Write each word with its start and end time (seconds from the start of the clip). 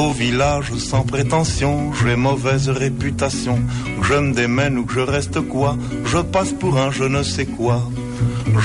Au 0.00 0.12
village 0.12 0.72
sans 0.78 1.02
prétention, 1.02 1.92
j'ai 1.92 2.16
mauvaise 2.16 2.70
réputation. 2.70 3.56
Que 4.00 4.06
je 4.06 4.14
me 4.14 4.32
démène 4.32 4.78
ou 4.78 4.86
que 4.86 4.94
je 4.94 5.00
reste 5.00 5.40
quoi, 5.42 5.76
je 6.06 6.16
passe 6.18 6.52
pour 6.54 6.78
un 6.78 6.90
je 6.90 7.04
ne 7.04 7.22
sais 7.22 7.44
quoi. 7.44 7.82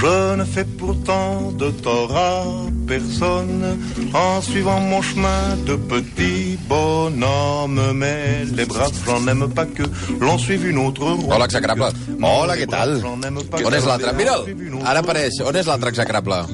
Je 0.02 0.36
ne 0.36 0.46
fais 0.46 0.64
pourtant 0.64 1.52
de 1.52 1.70
tort 1.72 2.16
à 2.16 2.44
personne 2.88 3.78
en 4.14 4.42
suivant 4.42 4.80
mon 4.80 5.02
chemin 5.02 5.58
de 5.68 5.76
petit 5.76 6.58
bonhomme. 6.70 7.82
Mais 7.94 8.46
les 8.56 8.66
braves, 8.66 8.98
j'en 9.06 9.28
aime 9.28 9.50
pas 9.50 9.66
que 9.66 9.84
l'on 10.22 10.38
suive 10.38 10.66
une 10.70 10.78
autre 10.78 11.04
route. 11.04 11.26
Hola, 11.30 11.46
execrable. 11.52 11.92
Hola, 12.22 12.56
què 12.56 12.66
tal? 12.66 13.02
On 13.04 13.74
és 13.76 13.86
l'altre? 13.92 14.16
Mira'l, 14.16 14.48
ara 14.86 15.04
apareix. 15.04 15.44
On 15.44 15.52
és 15.52 15.68
l'altre 15.68 15.92
execrable? 15.92 16.46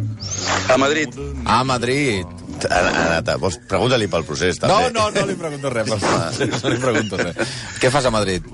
A 0.70 0.78
Madrid. 0.78 1.14
A 1.46 1.64
Madrid. 1.64 2.26
Ha 2.70 2.80
ha 2.82 3.04
anat 3.08 3.30
a... 3.34 3.38
Vols, 3.42 3.58
pregunta-li 3.70 4.08
pel 4.12 4.26
procés, 4.28 4.60
No, 4.62 4.68
també. 4.70 4.92
no, 4.98 5.08
no 5.16 5.26
li 5.30 5.36
pregunto 5.40 5.70
res. 5.74 5.90
No 6.64 6.70
li 6.74 6.78
pregunto 6.82 7.18
res. 7.22 7.56
Què 7.82 7.90
fas 7.94 8.06
a 8.06 8.12
Madrid? 8.14 8.46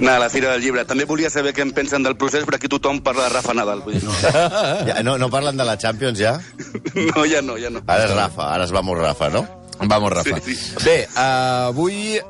Anar 0.00 0.16
a 0.16 0.22
la 0.26 0.30
Fira 0.30 0.52
del 0.52 0.62
Llibre. 0.62 0.84
També 0.88 1.06
volia 1.08 1.30
saber 1.30 1.54
què 1.56 1.62
en 1.66 1.72
pensen 1.76 2.02
del 2.06 2.16
procés, 2.20 2.44
però 2.44 2.58
aquí 2.60 2.68
tothom 2.70 3.00
parla 3.06 3.28
de 3.28 3.34
Rafa 3.34 3.54
Nadal. 3.54 3.82
Vull 3.86 3.98
dir, 3.98 4.04
no. 4.04 4.14
Ja, 4.90 5.00
no, 5.06 5.16
no 5.18 5.30
parlen 5.32 5.56
de 5.56 5.64
la 5.66 5.76
Champions, 5.78 6.18
ja? 6.18 6.36
no, 7.14 7.24
ja 7.26 7.42
no, 7.42 7.56
ja 7.58 7.70
no. 7.70 7.82
Ara 7.86 8.06
és 8.08 8.14
Rafa, 8.14 8.50
ara 8.54 8.64
es 8.68 8.72
va 8.74 8.82
molt 8.86 9.00
Rafa, 9.02 9.30
no? 9.34 9.44
Vamos, 9.80 10.12
Rafa. 10.12 10.38
Sí, 10.44 10.54
sí. 10.54 10.76
Bé, 10.84 11.00
uh, 11.16 11.70
avui... 11.72 12.20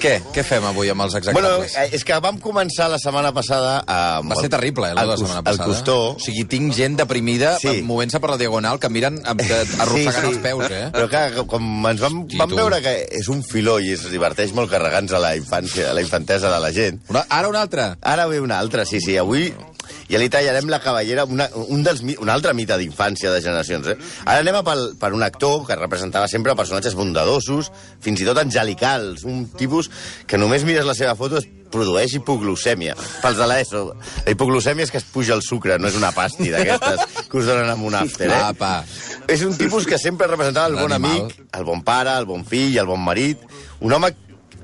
Què? 0.00 0.18
Què 0.34 0.42
fem 0.44 0.64
avui 0.68 0.88
amb 0.92 1.02
els 1.04 1.14
Bueno, 1.32 1.48
execrables? 1.62 1.74
eh, 1.76 1.88
és 1.96 2.04
que 2.04 2.18
vam 2.20 2.38
començar 2.42 2.88
la 2.90 2.98
setmana 2.98 3.32
passada... 3.32 3.78
Amb 3.86 4.32
Va 4.32 4.36
ser 4.40 4.50
terrible, 4.52 4.90
eh, 4.90 4.94
la, 4.94 5.02
el, 5.02 5.08
la 5.08 5.16
setmana 5.16 5.38
el 5.40 5.44
passada. 5.44 5.64
costó... 5.70 5.96
O 6.14 6.18
sigui, 6.20 6.44
tinc 6.50 6.72
gent 6.76 6.96
deprimida 6.98 7.54
Sí. 7.60 7.68
sí. 7.78 7.82
movent-se 7.82 8.20
per 8.20 8.30
la 8.30 8.36
diagonal 8.40 8.78
que 8.80 8.88
miren 8.92 9.20
amb- 9.24 9.42
de- 9.42 9.60
arrossegant 9.80 10.28
els 10.30 10.38
peus, 10.44 10.66
eh? 10.70 10.90
Però 10.92 11.08
clar, 11.08 11.46
com 11.46 11.86
ens 11.90 12.00
vam, 12.04 12.24
Sí, 12.30 12.36
vam 12.40 12.50
tu. 12.50 12.56
veure 12.56 12.80
que 12.84 12.94
és 13.20 13.28
un 13.32 13.42
filó 13.44 13.78
i 13.80 13.92
es 13.96 14.04
diverteix 14.10 14.52
molt 14.52 14.70
carregant-se 14.70 15.16
a 15.16 15.22
la 15.22 15.34
infància, 15.36 15.90
a 15.90 15.94
la 15.94 16.02
infantesa 16.04 16.50
de 16.52 16.60
la 16.60 16.72
gent, 16.72 17.00
Una, 17.08 17.24
ara 17.28 17.48
un 17.48 17.56
altre. 17.56 17.94
Ara 18.02 18.26
ve 18.26 18.40
una 18.40 18.58
altra, 18.58 18.84
sí, 18.84 19.00
sí. 19.00 19.16
Avui 19.16 19.52
ja 20.10 20.20
li 20.20 20.28
tallarem 20.32 20.68
la 20.70 20.80
cavallera, 20.84 21.24
una, 21.24 21.48
un, 21.64 21.82
dels, 21.86 22.02
un 22.20 22.32
altre 22.32 22.54
mite 22.56 22.76
d'infància 22.80 23.32
de 23.32 23.40
generacions. 23.44 23.90
Eh? 23.92 23.96
Ara 24.24 24.44
anem 24.44 24.60
a 24.60 24.64
pel, 24.66 24.86
per 25.00 25.12
un 25.16 25.24
actor 25.26 25.64
que 25.68 25.78
representava 25.80 26.28
sempre 26.30 26.56
personatges 26.58 26.96
bondadosos, 26.98 27.70
fins 28.04 28.22
i 28.22 28.28
tot 28.28 28.40
angelicals, 28.42 29.24
un 29.28 29.46
tipus 29.56 29.90
que 30.28 30.40
només 30.40 30.66
mires 30.68 30.88
la 30.88 30.96
seva 30.98 31.16
foto 31.18 31.40
es 31.40 31.48
produeix 31.74 32.14
hipoglucèmia. 32.18 32.94
Pels 33.22 33.38
de 33.40 33.46
l'ESO. 33.50 33.84
La 34.26 34.34
hipoglucèmia 34.34 34.86
és 34.86 34.92
que 34.94 35.00
es 35.00 35.06
puja 35.10 35.34
el 35.34 35.42
sucre, 35.42 35.78
no 35.80 35.90
és 35.90 35.96
una 35.98 36.12
pasti 36.14 36.52
d'aquestes 36.52 37.24
que 37.30 37.40
us 37.40 37.48
donen 37.48 37.72
amb 37.72 37.88
un 37.88 37.96
after, 37.98 38.30
eh? 38.30 38.42
Apa. 38.52 38.74
És 39.30 39.42
un 39.46 39.56
tipus 39.58 39.88
que 39.88 39.98
sempre 39.98 40.28
representava 40.30 40.70
el 40.70 40.78
bon 40.78 40.94
amic, 40.94 41.34
el 41.56 41.66
bon 41.66 41.82
pare, 41.86 42.14
el 42.20 42.28
bon 42.28 42.44
fill, 42.46 42.76
el 42.78 42.90
bon 42.90 43.02
marit, 43.02 43.42
un 43.80 43.96
home 43.96 44.12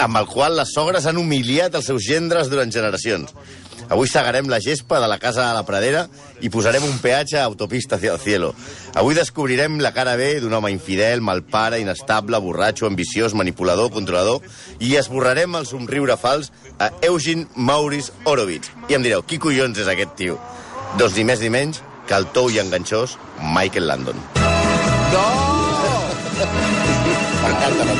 amb 0.00 0.16
el 0.16 0.28
qual 0.30 0.56
les 0.56 0.70
sogres 0.72 1.06
han 1.06 1.18
humiliat 1.20 1.74
els 1.76 1.90
seus 1.90 2.06
gendres 2.06 2.48
durant 2.52 2.70
generacions. 2.72 3.34
Avui 3.90 4.06
segarem 4.06 4.46
la 4.48 4.60
gespa 4.62 5.00
de 5.02 5.08
la 5.10 5.18
casa 5.18 5.48
a 5.50 5.54
la 5.54 5.64
pradera 5.66 6.04
i 6.40 6.48
posarem 6.48 6.84
un 6.86 7.00
peatge 7.02 7.40
a 7.40 7.44
autopista 7.44 7.96
hacia 7.96 8.12
el 8.14 8.20
cielo. 8.22 8.54
Avui 8.94 9.16
descobrirem 9.18 9.80
la 9.82 9.90
cara 9.92 10.14
B 10.16 10.38
d'un 10.40 10.54
home 10.54 10.70
infidel, 10.70 11.20
malpare, 11.20 11.80
inestable, 11.82 12.38
borratxo, 12.38 12.86
ambiciós, 12.86 13.34
manipulador, 13.34 13.90
controlador 13.90 14.46
i 14.78 14.94
esborrarem 14.96 15.58
el 15.58 15.66
somriure 15.66 16.16
fals 16.16 16.52
a 16.78 16.92
Eugene 17.02 17.48
Maurice 17.56 18.14
Horowitz. 18.24 18.70
I 18.88 18.94
em 18.94 19.02
direu, 19.02 19.26
qui 19.26 19.42
collons 19.42 19.82
és 19.82 19.90
aquest 19.90 20.14
tio? 20.16 20.38
Doncs 20.96 21.18
ni 21.18 21.26
més 21.26 21.42
ni 21.42 21.50
menys 21.50 21.82
que 22.06 22.14
el 22.14 22.30
tou 22.30 22.50
i 22.50 22.62
enganxós 22.62 23.18
Michael 23.42 23.90
Landon. 23.90 24.22
No! 25.10 25.26
M'encanta 27.42 27.84
la 27.84 27.94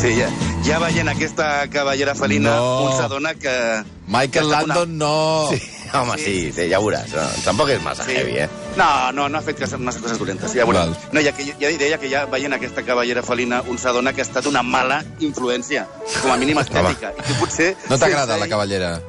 Sí, 0.00 0.14
ja, 0.16 0.28
ja 0.64 0.78
veient 0.78 1.08
aquesta 1.08 1.66
cavallera 1.70 2.14
felina, 2.14 2.50
No. 2.56 2.82
un 2.84 2.96
s'adona 2.96 3.34
que... 3.34 3.82
Michael 4.06 4.30
que 4.30 4.50
Landon, 4.50 4.98
no! 4.98 5.48
Sí, 5.50 5.60
home, 5.94 6.16
sí, 6.18 6.52
sí, 6.52 6.68
ja 6.70 6.80
ho 6.80 6.84
veuràs. 6.86 7.08
No, 7.14 7.22
tampoc 7.44 7.68
és 7.70 7.82
massa 7.82 8.04
Sí. 8.04 8.12
heavy, 8.16 8.38
eh? 8.44 8.48
No, 8.76 9.12
no, 9.12 9.28
no 9.28 9.38
ha 9.38 9.42
fet 9.42 9.60
massa 9.78 10.00
coses 10.00 10.18
dolentes. 10.18 10.52
Ja, 10.54 10.64
veuràs. 10.66 10.90
Val. 10.90 10.96
no, 11.12 11.20
ja, 11.22 11.32
que, 11.32 11.44
ja 11.46 11.70
deia 11.78 11.98
que 11.98 12.10
ja 12.10 12.24
veient 12.26 12.52
aquesta 12.54 12.82
cavallera 12.82 13.22
felina, 13.22 13.62
un 13.62 13.78
s'adona 13.78 14.12
que 14.12 14.20
ha 14.20 14.26
estat 14.26 14.46
una 14.46 14.62
mala 14.62 15.02
influència, 15.20 15.86
com 16.22 16.32
a 16.32 16.36
mínim 16.36 16.58
estètica. 16.64 17.12
I 17.16 17.22
que 17.22 17.34
potser... 17.40 17.76
No 17.88 17.98
t'agrada 17.98 18.34
sense 18.34 18.40
la 18.44 18.48
cavallera? 18.48 19.00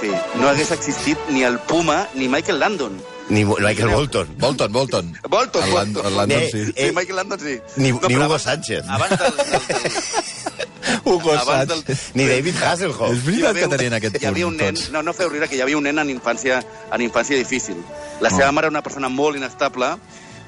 Sí, 0.00 0.10
no 0.40 0.48
hagués 0.48 0.70
existit 0.72 1.18
ni 1.30 1.42
el 1.44 1.58
Puma 1.58 2.06
ni 2.14 2.28
Michael 2.28 2.58
Landon. 2.60 3.00
Ni 3.30 3.44
Michael 3.44 3.90
Bolton. 3.90 4.26
Bolton, 4.38 4.72
Bolton. 4.72 5.12
Bolton, 5.28 5.62
El, 5.62 5.70
Bolton. 5.70 6.06
el 6.06 6.16
Landon, 6.16 6.38
Eh, 6.40 6.48
sí. 6.50 6.64
Sí, 6.66 6.72
Eh, 6.74 6.92
Michael 6.92 7.16
Landon 7.16 7.38
sí. 7.38 7.60
ni- 7.76 7.92
ni 7.92 7.98
però 7.98 8.24
Hugo 8.26 8.34
abans- 8.34 8.42
Sánchez. 8.42 8.82
Abans 8.88 9.18
del, 9.18 9.36
del, 9.36 9.46
del, 9.46 9.92
Hugo 11.10 11.32
abans 11.34 11.68
del, 11.68 11.84
Ni 12.14 12.26
David 12.28 12.56
Hasselhoff. 12.62 13.10
És 13.12 13.24
veritat 13.26 13.56
que 13.56 13.64
un- 13.64 13.70
tenien 13.76 13.94
aquest 13.98 14.20
hi 14.22 14.26
havia 14.30 14.46
un 14.46 14.56
punt, 14.56 14.62
nen, 14.64 14.74
tots. 14.74 14.90
no, 14.94 15.02
no 15.02 15.12
feu 15.12 15.28
riure, 15.28 15.48
que 15.48 15.56
hi 15.56 15.60
havia 15.64 15.76
un 15.76 15.84
nen 15.84 15.98
en 15.98 16.08
infància, 16.14 16.62
en 16.92 17.00
infància 17.02 17.36
difícil. 17.36 17.76
La 18.20 18.30
seva 18.30 18.50
mare 18.52 18.66
era 18.68 18.74
una 18.76 18.82
persona 18.82 19.08
molt 19.08 19.36
inestable 19.36 19.96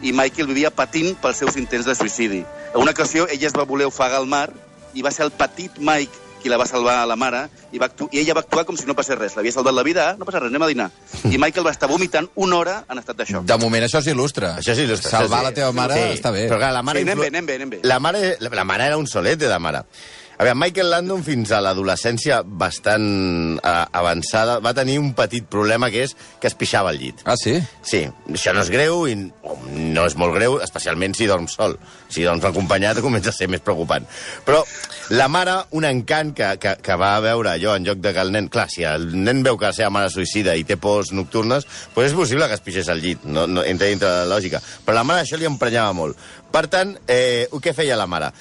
i 0.02 0.12
Michael 0.12 0.46
vivia 0.48 0.70
patint 0.70 1.14
pels 1.22 1.36
seus 1.38 1.56
intents 1.56 1.86
de 1.86 1.94
suïcidi. 1.94 2.44
En 2.74 2.80
una 2.80 2.90
ocasió, 2.92 3.28
ella 3.28 3.46
es 3.46 3.54
va 3.54 3.64
voler 3.64 3.86
ofegar 3.86 4.18
al 4.18 4.26
mar 4.26 4.50
i 4.94 5.02
va 5.02 5.10
ser 5.10 5.24
el 5.26 5.30
petit 5.32 5.78
Mike 5.78 6.20
qui 6.42 6.48
la 6.50 6.56
va 6.58 6.66
salvar 6.66 6.96
a 6.98 7.06
la 7.06 7.14
mare 7.14 7.44
i, 7.70 7.78
va 7.78 7.86
actu 7.86 8.08
i 8.10 8.18
ella 8.18 8.34
va 8.34 8.40
actuar 8.42 8.64
com 8.66 8.74
si 8.76 8.82
no 8.84 8.96
passés 8.98 9.14
res. 9.16 9.36
L'havia 9.38 9.52
salvat 9.54 9.76
la 9.76 9.84
vida, 9.86 10.08
ah, 10.10 10.16
no 10.18 10.24
passa 10.26 10.40
res, 10.42 10.50
anem 10.50 10.64
a 10.64 10.66
dinar. 10.66 10.88
I 11.30 11.38
Michael 11.38 11.64
va 11.64 11.70
estar 11.70 11.88
vomitant 11.88 12.26
una 12.34 12.56
hora 12.56 12.84
en 12.90 12.98
estat 12.98 13.16
de 13.16 13.26
xoc. 13.28 13.44
De 13.46 13.56
moment 13.62 13.84
això 13.86 14.00
s'il·lustra. 14.02 14.56
Això 14.58 14.74
sí, 14.74 14.82
il·lustra. 14.82 15.08
Salvar 15.20 15.38
això 15.38 15.46
sí. 15.46 15.50
la 15.52 15.54
teva 15.60 15.70
mare 15.72 15.94
sí. 16.00 16.18
està 16.18 16.32
bé. 16.34 16.48
Però 16.50 16.58
clar, 16.58 16.72
la 16.74 16.82
mare... 16.82 16.98
Sí, 16.98 17.06
anem 17.06 17.14
influ- 17.14 17.22
bé, 17.22 17.28
anem 17.36 17.46
bé, 17.46 17.54
anem 17.60 17.70
bé. 17.70 17.80
La 17.84 18.00
mare, 18.00 18.36
la, 18.40 18.50
la 18.58 18.64
mare 18.64 18.86
era 18.90 18.96
un 18.98 19.06
solete 19.06 19.46
de 19.46 19.58
mare. 19.60 19.84
A 20.38 20.44
veure, 20.44 20.56
Michael 20.58 20.90
Landon 20.90 21.22
fins 21.26 21.52
a 21.52 21.60
l'adolescència 21.62 22.40
bastant 22.42 23.04
eh, 23.58 23.72
avançada 23.98 24.58
va 24.64 24.72
tenir 24.74 24.98
un 24.98 25.12
petit 25.18 25.44
problema 25.46 25.90
que 25.92 26.06
és 26.06 26.16
que 26.40 26.48
es 26.50 26.56
pixava 26.58 26.90
al 26.90 26.98
llit. 26.98 27.20
Ah, 27.28 27.36
sí? 27.38 27.58
Sí, 27.86 28.04
això 28.32 28.54
no 28.56 28.64
és 28.64 28.72
greu 28.72 29.04
i 29.10 29.16
no 29.16 30.06
és 30.08 30.16
molt 30.18 30.34
greu, 30.36 30.58
especialment 30.64 31.14
si 31.18 31.28
dorms 31.30 31.58
sol. 31.58 31.76
Si 32.12 32.24
dorms 32.26 32.44
acompanyat 32.48 33.02
comença 33.04 33.30
a 33.30 33.36
ser 33.36 33.50
més 33.52 33.62
preocupant. 33.64 34.08
Però 34.46 34.62
la 35.12 35.28
mare, 35.28 35.58
un 35.76 35.84
encant 35.84 36.32
que, 36.36 36.48
que, 36.62 36.76
que 36.80 36.96
va 36.96 37.12
veure 37.20 37.52
allò 37.52 37.76
en 37.76 37.84
lloc 37.84 38.00
de 38.00 38.14
que 38.14 38.22
el 38.24 38.32
nen... 38.32 38.48
Clar, 38.52 38.68
si 38.72 38.86
el 38.88 39.10
nen 39.12 39.42
veu 39.44 39.58
que 39.60 39.68
la 39.68 39.76
seva 39.76 39.92
mare 39.92 40.10
suïcida 40.12 40.54
i 40.56 40.64
té 40.64 40.78
pors 40.80 41.12
nocturnes, 41.12 41.66
doncs 41.92 42.08
és 42.08 42.16
possible 42.16 42.48
que 42.48 42.56
es 42.56 42.64
pixés 42.64 42.88
al 42.92 43.02
llit, 43.04 43.26
no, 43.28 43.44
no, 43.50 43.64
entra 43.68 43.90
dintre 43.90 44.08
de 44.08 44.22
la 44.22 44.30
lògica. 44.36 44.62
Però 44.86 44.96
la 44.96 45.04
mare 45.04 45.26
això 45.26 45.36
li 45.36 45.48
emprenyava 45.48 45.92
molt. 45.96 46.16
Per 46.52 46.66
tant, 46.72 46.96
eh, 47.08 47.48
què 47.64 47.72
feia 47.76 47.96
la 47.96 48.08
mare? 48.10 48.32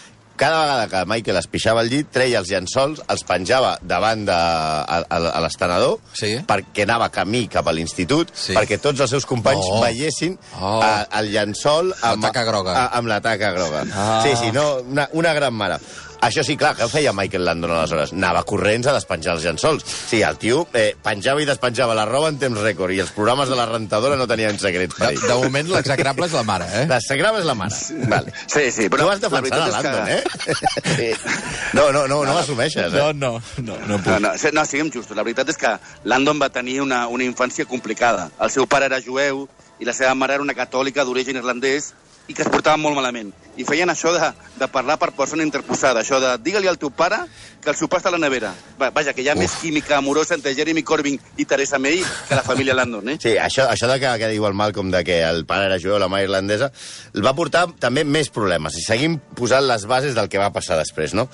Cada 0.42 0.62
vegada 0.64 0.88
que 0.90 1.06
Michael 1.06 1.38
es 1.38 1.46
pixava 1.54 1.84
al 1.84 1.90
llit, 1.92 2.08
treia 2.10 2.40
els 2.42 2.50
llençols, 2.50 3.04
els 3.14 3.22
penjava 3.30 3.76
davant 3.86 4.24
de, 4.26 4.34
a, 4.34 4.98
a, 5.06 5.18
a 5.38 5.42
l'estenedor, 5.44 6.00
Sí. 6.18 6.32
perquè 6.50 6.88
anava 6.88 7.12
camí 7.14 7.44
cap 7.48 7.68
a 7.70 7.74
l'institut, 7.78 8.32
Sí. 8.34 8.56
perquè 8.58 8.80
tots 8.82 9.00
els 9.06 9.12
seus 9.14 9.28
companys 9.30 9.62
Oh. 9.70 9.82
veiessin 9.84 10.40
Oh. 10.60 10.80
a, 10.82 11.06
el 11.20 11.30
llençol 11.30 11.94
amb, 12.02 12.24
taca 12.26 12.44
groga. 12.44 12.74
A, 12.74 12.88
amb 12.98 13.08
la 13.08 13.22
taca 13.22 13.52
groga. 13.54 13.86
Ah. 13.94 14.22
Sí, 14.26 14.34
sí, 14.36 14.52
no, 14.52 14.78
una, 14.82 15.08
una 15.14 15.34
gran 15.38 15.54
mare. 15.54 15.78
Això 16.22 16.44
sí, 16.46 16.54
clar, 16.58 16.76
què 16.78 16.86
feia 16.92 17.12
Michael 17.18 17.44
Landon 17.48 17.72
aleshores? 17.74 18.12
Anava 18.14 18.44
corrents 18.46 18.86
a 18.88 18.94
despenjar 18.94 19.34
els 19.36 19.46
llençols. 19.48 19.82
Sí, 19.86 20.20
el 20.22 20.38
tio 20.38 20.68
eh, 20.78 20.92
penjava 21.02 21.42
i 21.42 21.48
despenjava 21.50 21.96
la 21.98 22.06
roba 22.06 22.30
en 22.30 22.38
temps 22.42 22.60
rècord 22.62 22.94
i 22.94 23.00
els 23.02 23.10
programes 23.16 23.50
de 23.50 23.58
la 23.58 23.66
rentadora 23.66 24.18
no 24.20 24.28
tenien 24.30 24.60
secrets 24.62 24.94
per 25.00 25.08
De, 25.08 25.16
ell. 25.16 25.24
de 25.28 25.38
moment 25.42 25.72
l'execrable 25.74 26.28
és 26.30 26.36
la 26.38 26.44
mare, 26.46 26.68
eh? 26.78 26.84
La 26.94 27.00
sagrava 27.02 27.40
és 27.42 27.48
la 27.50 27.56
mare. 27.58 27.74
Vale. 28.12 28.34
Sí, 28.46 28.68
sí, 28.72 28.86
Però 28.94 29.08
tu 29.08 29.10
vas 29.10 29.24
defensar 29.24 29.60
la 29.64 29.68
Landon, 29.80 30.06
que- 30.06 30.20
eh? 30.20 30.56
Sí. 30.96 31.12
No, 31.78 31.88
no, 31.96 32.06
no, 32.08 32.20
no 32.28 32.34
m'assumeixes, 32.36 32.92
eh? 32.94 32.98
No, 33.00 33.14
no, 33.14 33.42
no, 33.64 33.78
no 33.88 33.98
puc. 33.98 34.12
No, 34.12 34.20
no, 34.28 34.36
se- 34.38 34.52
no, 34.52 34.66
siguem 34.68 34.92
justos. 34.92 35.16
La 35.18 35.24
veritat 35.24 35.50
és 35.50 35.58
que 35.58 35.72
Landon 36.04 36.38
va 36.42 36.50
tenir 36.52 36.82
una, 36.84 37.06
una 37.08 37.24
infància 37.26 37.66
complicada. 37.66 38.30
El 38.44 38.52
seu 38.52 38.68
pare 38.68 38.90
era 38.92 39.00
jueu 39.02 39.48
i 39.80 39.88
la 39.88 39.94
seva 39.98 40.14
mare 40.20 40.36
era 40.38 40.44
una 40.44 40.54
catòlica 40.58 41.06
d'origen 41.08 41.40
irlandès 41.40 41.94
i 42.28 42.36
que 42.38 42.44
es 42.44 42.50
portaven 42.52 42.84
molt 42.84 42.96
malament. 43.00 43.32
I 43.58 43.64
feien 43.68 43.90
això 43.90 44.12
de, 44.14 44.28
de 44.60 44.68
parlar 44.72 44.98
per 45.00 45.10
persona 45.16 45.44
interposada, 45.48 46.04
això 46.04 46.11
de 46.20 46.36
digue-li 46.44 46.68
al 46.68 46.80
teu 46.82 46.92
pare 46.92 47.22
que 47.62 47.70
el 47.70 47.78
sopar 47.78 48.00
està 48.02 48.10
a 48.10 48.16
la 48.16 48.20
nevera. 48.20 48.52
Va, 48.80 48.90
vaja, 48.90 49.14
que 49.14 49.22
hi 49.22 49.30
ha 49.30 49.36
Uf. 49.36 49.42
més 49.44 49.54
química 49.62 49.96
amorosa 50.00 50.34
entre 50.34 50.56
Jeremy 50.58 50.82
Corbyn 50.84 51.20
i 51.38 51.46
Teresa 51.46 51.78
May 51.80 52.02
que 52.02 52.36
la 52.36 52.44
família 52.44 52.74
Landon, 52.74 53.14
eh? 53.14 53.18
Sí, 53.22 53.36
això, 53.38 53.68
això 53.70 53.88
de 53.92 54.00
que, 54.02 54.12
que 54.18 54.32
diu 54.34 54.48
el 54.50 54.58
Malcolm 54.58 54.90
de 54.92 55.04
que 55.06 55.22
el 55.24 55.46
pare 55.46 55.68
era 55.70 55.78
jueu, 55.80 56.00
la 56.02 56.10
mare 56.10 56.26
irlandesa, 56.26 56.72
el 57.14 57.26
va 57.26 57.36
portar 57.38 57.68
també 57.80 58.04
més 58.04 58.32
problemes. 58.34 58.76
I 58.82 58.86
seguim 58.86 59.20
posant 59.38 59.68
les 59.68 59.86
bases 59.86 60.18
del 60.18 60.30
que 60.32 60.42
va 60.42 60.50
passar 60.56 60.80
després, 60.80 61.14
no? 61.18 61.28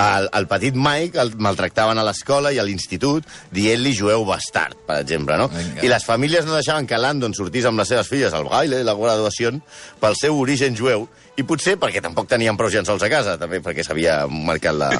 El, 0.00 0.30
el 0.32 0.48
petit 0.50 0.74
Mike 0.74 1.20
el 1.20 1.34
maltractaven 1.36 2.00
a 2.00 2.06
l'escola 2.06 2.52
i 2.54 2.58
a 2.58 2.64
l'institut 2.64 3.28
dient-li 3.52 3.92
jueu 3.94 4.24
bastard, 4.24 4.80
per 4.88 5.02
exemple, 5.04 5.36
no? 5.36 5.50
Vinga. 5.52 5.84
I 5.84 5.92
les 5.92 6.08
famílies 6.08 6.48
no 6.48 6.56
deixaven 6.56 6.88
que 6.88 6.98
Landon 6.98 7.36
sortís 7.36 7.68
amb 7.68 7.78
les 7.82 7.92
seves 7.92 8.08
filles 8.08 8.32
al 8.32 8.48
baile, 8.48 8.80
la 8.84 8.96
graduació, 8.96 9.52
pel 10.00 10.16
seu 10.16 10.38
origen 10.40 10.76
jueu, 10.78 11.04
i 11.36 11.42
potser 11.42 11.74
perquè 11.80 12.00
tampoc 12.02 12.28
tenien 12.30 12.56
prou 12.56 12.70
llençols 12.70 13.02
a 13.02 13.10
casa, 13.10 13.34
també 13.40 13.58
perquè 13.62 13.82
s'havia 13.84 14.20
marcat 14.30 14.76
la, 14.76 14.90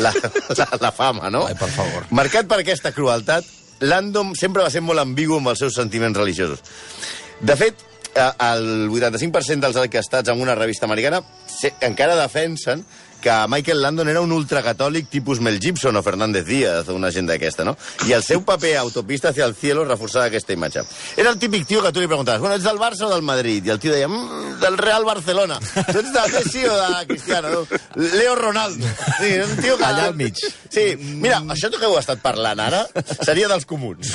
la, 0.00 0.12
la, 0.58 0.66
la 0.80 0.92
fama, 0.94 1.30
no? 1.30 1.46
Ai, 1.48 1.56
per 1.58 1.70
favor. 1.74 2.06
Marcat 2.10 2.48
per 2.50 2.60
aquesta 2.62 2.92
crueltat, 2.94 3.46
Landon 3.82 4.34
sempre 4.38 4.62
va 4.62 4.70
ser 4.70 4.82
molt 4.84 5.02
ambigu 5.02 5.38
amb 5.38 5.52
els 5.52 5.62
seus 5.64 5.78
sentiments 5.78 6.18
religiosos. 6.18 6.62
De 7.42 7.56
fet, 7.58 7.80
el 8.14 8.90
85% 8.92 9.64
dels 9.64 9.78
enquestats 9.80 10.30
en 10.30 10.40
una 10.40 10.54
revista 10.54 10.86
americana 10.86 11.22
se, 11.48 11.72
encara 11.80 12.18
defensen 12.18 12.84
que 13.22 13.32
Michael 13.48 13.80
Landon 13.80 14.10
era 14.10 14.20
un 14.20 14.32
ultracatòlic 14.34 15.08
tipus 15.08 15.40
Mel 15.40 15.60
Gibson 15.62 15.96
o 15.96 16.02
Fernández 16.02 16.44
Díaz 16.44 16.88
o 16.90 16.96
una 16.98 17.12
gent 17.14 17.30
d'aquesta, 17.30 17.64
no? 17.64 17.76
I 18.08 18.16
el 18.18 18.24
seu 18.26 18.42
paper 18.44 18.74
a 18.76 18.82
Autopista 18.82 19.30
hacia 19.30 19.46
el 19.46 19.54
cielo 19.54 19.86
reforçava 19.86 20.26
aquesta 20.26 20.52
imatge. 20.52 20.82
Era 21.16 21.30
el 21.30 21.38
típic 21.38 21.66
tio 21.70 21.82
que 21.82 21.92
tu 21.94 22.02
li 22.02 22.10
preguntaves, 22.10 22.42
bueno, 22.42 22.56
ets 22.58 22.66
del 22.66 22.80
Barça 22.82 23.06
o 23.06 23.12
del 23.14 23.22
Madrid? 23.22 23.64
I 23.64 23.74
el 23.76 23.80
tio 23.80 23.94
deia, 23.94 24.08
mmm, 24.10 24.58
del 24.60 24.76
Real 24.78 25.06
Barcelona. 25.06 25.60
Tu 25.62 26.02
ets 26.02 26.12
de 26.12 26.26
Messi 26.34 26.66
o 26.66 26.74
de 26.76 27.06
Cristiano? 27.06 27.48
No? 27.52 27.80
Leo 27.94 28.34
Ronaldo. 28.34 28.86
Sí, 29.20 29.30
és 29.30 29.46
un 29.48 29.62
tio 29.62 29.78
que... 29.78 29.86
Allà 29.86 30.08
al 30.10 30.16
mig. 30.18 30.42
Sí, 30.72 30.86
mira, 30.98 31.38
això 31.54 31.70
que 31.70 31.86
heu 31.86 31.96
estat 32.00 32.22
parlant 32.24 32.60
ara 32.64 32.84
seria 33.22 33.48
dels 33.50 33.66
comuns. 33.68 34.12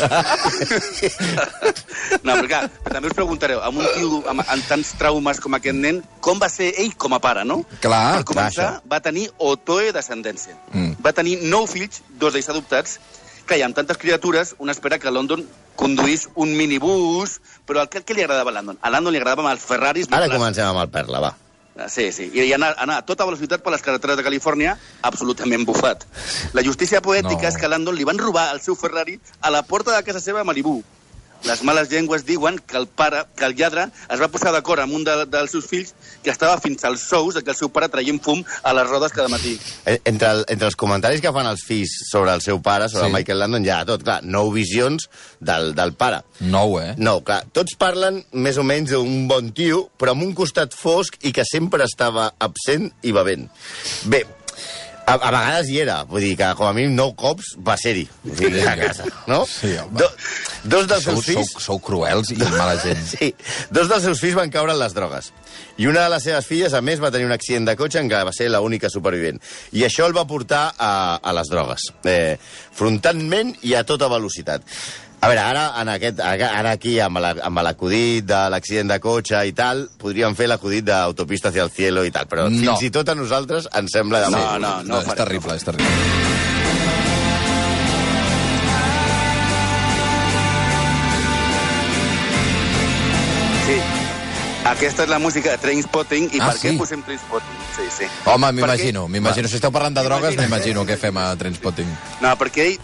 No, 2.24 2.34
però 2.34 2.48
clar, 2.48 2.62
també 2.88 3.10
us 3.12 3.16
preguntareu, 3.16 3.62
amb 3.64 3.80
un 3.82 3.88
tio 3.96 4.22
amb, 4.30 4.44
amb 4.44 4.68
tants 4.68 4.94
traumes 5.00 5.40
com 5.44 5.56
aquest 5.58 5.78
nen, 5.78 6.02
com 6.24 6.40
va 6.42 6.50
ser 6.52 6.72
ell 6.82 6.94
com 7.00 7.16
a 7.16 7.22
pare, 7.24 7.44
no? 7.48 7.62
Clar, 7.84 8.20
per 8.20 8.28
començar, 8.32 8.68
clar, 8.78 8.90
va 8.92 8.97
tenir 9.04 9.30
Otoe 9.38 9.92
descendència. 9.96 10.56
Mm. 10.74 10.98
Va 11.04 11.14
tenir 11.14 11.38
nou 11.44 11.68
fills, 11.68 12.02
dos 12.20 12.34
d'ells 12.34 12.50
adoptats, 12.50 13.00
que 13.48 13.58
hi 13.58 13.64
amb 13.64 13.76
tantes 13.76 13.98
criatures, 13.98 14.56
un 14.60 14.70
espera 14.70 15.00
que 15.00 15.12
London 15.12 15.46
conduís 15.78 16.28
un 16.36 16.52
minibús, 16.58 17.38
però 17.66 17.84
el 17.86 17.90
que, 17.90 18.02
què 18.04 18.16
li 18.18 18.24
agradava 18.26 18.52
a 18.52 18.58
Landon? 18.58 18.80
A 18.82 18.90
Landon 18.92 19.14
li 19.14 19.22
agradaven 19.22 19.48
els 19.52 19.64
Ferraris... 19.64 20.10
Ara 20.12 20.28
comencem 20.32 20.68
amb 20.68 20.82
el 20.84 20.90
Perla, 20.90 21.22
va. 21.24 21.36
Ah, 21.78 21.88
Sí, 21.94 22.12
sí. 22.12 22.32
I 22.34 22.52
anar, 22.56 22.74
anar 22.82 22.98
a 22.98 23.06
tota 23.06 23.26
velocitat 23.30 23.62
per 23.62 23.72
les 23.72 23.84
carreteres 23.86 24.18
de 24.18 24.24
Califòrnia, 24.26 24.76
absolutament 25.06 25.64
bufat. 25.68 26.08
La 26.58 26.64
justícia 26.66 27.02
poètica 27.06 27.44
No. 27.44 27.48
és 27.52 27.58
que 27.58 27.68
a 27.68 27.70
Landon 27.70 27.96
li 27.96 28.04
van 28.04 28.18
robar 28.18 28.50
el 28.56 28.62
seu 28.66 28.76
Ferrari 28.76 29.20
a 29.42 29.52
la 29.54 29.62
porta 29.62 29.94
de 29.96 30.02
casa 30.04 30.20
seva 30.20 30.42
a 30.42 30.44
Malibú. 30.44 30.82
Les 31.46 31.62
males 31.64 31.90
llengües 31.92 32.26
diuen 32.26 32.58
que 32.66 32.78
el 32.78 32.88
pare, 32.88 33.26
que 33.38 33.46
el 33.46 33.54
lladre 33.56 33.88
es 34.10 34.20
va 34.20 34.28
posar 34.34 34.52
d'acord 34.56 34.82
amb 34.82 34.96
un 34.98 35.04
de, 35.06 35.14
dels 35.30 35.52
seus 35.54 35.68
fills 35.70 35.94
que 36.24 36.32
estava 36.34 36.58
fins 36.60 36.84
als 36.88 37.04
sous 37.08 37.36
de 37.38 37.44
que 37.46 37.52
el 37.54 37.58
seu 37.60 37.70
pare 37.70 37.88
traient 37.94 38.20
fum 38.24 38.42
a 38.64 38.74
les 38.74 38.88
rodes 38.90 39.14
cada 39.14 39.30
matí. 39.30 39.54
Eh, 39.86 40.00
Entre, 40.06 40.28
el, 40.32 40.46
entre 40.50 40.68
els 40.68 40.76
comentaris 40.76 41.22
que 41.22 41.32
fan 41.36 41.48
els 41.48 41.64
fills 41.64 41.94
sobre 42.10 42.34
el 42.34 42.42
seu 42.42 42.62
pare, 42.62 42.90
sobre 42.90 43.08
Sí. 43.08 43.14
Michael 43.14 43.40
Landon, 43.40 43.70
ha 43.70 43.84
tot, 43.86 44.04
clar, 44.04 44.22
nou 44.24 44.52
visions 44.52 45.08
del, 45.40 45.74
del 45.78 45.94
pare. 45.94 46.24
Nou, 46.40 46.80
eh? 46.82 46.96
No, 46.98 47.20
clar, 47.24 47.44
tots 47.54 47.76
parlen 47.80 48.24
més 48.34 48.58
o 48.58 48.64
menys 48.68 48.92
d'un 48.96 49.28
bon 49.30 49.52
tio, 49.56 49.86
però 49.98 50.16
amb 50.16 50.26
un 50.26 50.34
costat 50.36 50.74
fosc 50.76 51.16
i 51.22 51.32
que 51.32 51.46
sempre 51.48 51.86
estava 51.86 52.32
absent 52.40 52.90
i 53.04 53.14
bevent. 53.16 53.48
Bé, 54.10 54.26
a, 55.08 55.14
a 55.16 55.32
vegades 55.32 55.70
hi 55.72 55.80
era, 55.80 56.02
vull 56.10 56.26
dir 56.26 56.34
que 56.40 56.50
com 56.60 56.68
a 56.68 56.74
mínim 56.76 56.96
nou 56.98 57.14
cops 57.18 57.54
va 57.64 57.78
ser-hi 57.80 58.04
o 58.28 58.34
sigui, 58.36 58.60
a 58.68 58.74
casa, 58.76 59.08
no? 59.30 59.40
Sí, 59.48 59.72
home. 59.80 59.96
Do, 60.02 60.10
dos 60.68 60.90
dels 60.90 61.08
Sou, 61.08 61.16
seus 61.16 61.24
sou, 61.24 61.28
fills... 61.30 61.54
sou 61.64 61.80
cruels 61.84 62.34
i 62.36 62.40
mala 62.44 62.76
gent. 62.84 63.00
Sí, 63.14 63.32
dos 63.72 63.88
dels 63.88 64.04
seus 64.04 64.20
fills 64.20 64.36
van 64.36 64.52
caure 64.52 64.76
en 64.76 64.82
les 64.82 64.94
drogues. 64.98 65.32
I 65.80 65.88
una 65.88 66.04
de 66.04 66.12
les 66.12 66.28
seves 66.28 66.50
filles, 66.50 66.76
a 66.76 66.84
més, 66.84 67.00
va 67.00 67.12
tenir 67.14 67.30
un 67.30 67.34
accident 67.36 67.70
de 67.70 67.78
cotxe 67.80 68.02
en 68.04 68.12
què 68.12 68.20
va 68.28 68.36
ser 68.36 68.50
l'única 68.52 68.92
supervivent. 68.92 69.40
I 69.78 69.88
això 69.88 70.10
el 70.10 70.16
va 70.18 70.28
portar 70.28 70.66
a, 70.76 70.94
a 71.24 71.36
les 71.40 71.52
drogues, 71.54 71.88
eh, 72.12 72.36
frontalment 72.76 73.56
i 73.64 73.78
a 73.78 73.86
tota 73.88 74.12
velocitat. 74.12 74.66
A 75.20 75.28
veure, 75.32 75.42
ara, 75.42 75.64
en 75.82 75.90
aquest, 75.90 76.20
ara 76.22 76.72
aquí, 76.72 77.00
amb 77.02 77.18
la- 77.18 77.34
amb 77.44 77.60
l'acudit 77.66 78.24
de 78.30 78.42
l'accident 78.54 78.92
de 78.94 79.00
cotxe 79.02 79.40
i 79.50 79.52
tal, 79.58 79.88
podríem 79.98 80.36
fer 80.38 80.48
l'acudit 80.48 80.86
d'autopista 80.86 81.50
hacia 81.50 81.64
el 81.64 81.72
cielo 81.72 82.06
i 82.06 82.12
tal, 82.12 82.28
però 82.28 82.50
No. 82.50 82.60
fins 82.76 82.84
i 82.84 82.92
tot 82.92 83.10
a 83.10 83.16
nosaltres 83.16 83.68
ens 83.74 83.92
sembla... 83.92 84.22
De 84.28 84.30
No, 84.32 84.38
molt. 84.38 84.62
no, 84.62 84.84
no 84.84 85.00
és 85.02 85.06
farem, 85.10 85.26
terrible, 85.26 85.56
és 85.56 85.64
terrible. 85.64 86.98
Sí. 93.68 93.78
Aquesta 94.68 95.04
és 95.06 95.10
la 95.10 95.20
música 95.20 95.52
de 95.56 95.58
Trainspotting. 95.64 96.30
I 96.36 96.40
Ah, 96.42 96.52
per 96.52 96.60
què 96.60 96.72
sí? 96.72 96.78
posem 96.80 97.02
Trainspotting? 97.04 97.58
Sí, 97.76 97.86
sí. 97.98 98.06
Home, 98.26 98.52
m'imagino, 98.52 99.06
què? 99.08 99.12
m'imagino. 99.12 99.48
Si 99.48 99.56
esteu 99.60 99.72
parlant 99.72 99.96
de 99.96 100.04
drogues, 100.04 100.36
m'imagino 100.38 100.84
eh? 100.84 100.88
què 100.92 100.98
fem 101.00 101.18
a 101.18 101.36
Trainspotting. 101.40 101.88
No, 102.22 102.34
perquè 102.40 102.66
ell 102.74 102.80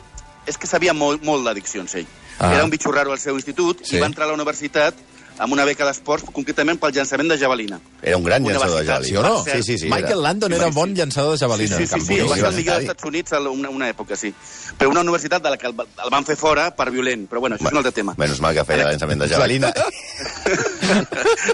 és 0.48 0.58
que 0.58 0.68
sabia 0.68 0.94
molt, 0.94 1.24
molt 1.24 1.46
d'addiccions, 1.48 1.96
ell. 1.96 2.08
Ah. 2.08 2.20
Ah. 2.40 2.54
Era 2.54 2.64
un 2.64 2.70
bitxo 2.70 2.92
raro 2.92 3.12
al 3.12 3.20
seu 3.20 3.36
institut 3.36 3.84
Sí. 3.84 3.98
i 3.98 4.00
va 4.00 4.08
entrar 4.08 4.26
a 4.26 4.28
la 4.28 4.34
universitat 4.34 4.96
amb 5.40 5.52
una 5.56 5.64
beca 5.66 5.82
d'esports, 5.88 6.28
concretament 6.30 6.78
pel 6.78 6.92
llançament 6.94 7.28
de 7.32 7.40
javelina. 7.42 7.80
Era 8.04 8.18
un 8.18 8.24
gran 8.24 8.44
llançador 8.46 8.82
de 8.82 8.86
javelina. 8.86 9.08
Sí 9.10 9.16
o 9.18 9.24
no? 9.24 9.44
Sí, 9.44 9.64
sí, 9.64 9.78
sí. 9.80 9.86
Michael 9.90 10.20
era. 10.20 10.28
Landon 10.28 10.54
era 10.54 10.68
bon 10.70 10.94
llançador 10.94 11.32
de 11.32 11.38
Sí, 11.40 11.46
javelina. 11.46 11.78
sí, 11.78 11.88
sí, 11.88 12.00
sí, 12.06 12.18
Camp 12.20 12.30
va 12.32 12.36
ser 12.36 12.46
el 12.46 12.54
millor 12.56 12.74
dels 12.76 12.84
Estats 12.90 13.04
Units 13.10 13.34
a 13.34 13.40
una, 13.50 13.70
una 13.72 13.90
època, 13.90 14.16
sí. 14.16 14.30
Però 14.78 14.92
una 14.92 15.02
universitat 15.02 15.42
de 15.42 15.50
la 15.50 15.58
que 15.58 15.66
el, 15.66 15.74
el 15.74 16.10
van 16.12 16.24
fer 16.26 16.36
fora 16.38 16.70
per 16.76 16.92
violent. 16.92 17.26
Però 17.32 17.40
bueno, 17.42 17.56
això 17.58 17.66
és 17.66 17.72
un 17.74 17.78
altre 17.82 17.92
tema. 17.92 18.14
Menys 18.16 18.40
mal 18.46 18.54
que 18.54 18.64
feia 18.64 18.86
llançament 18.92 19.22
de 19.26 19.30
javelina. 19.30 19.74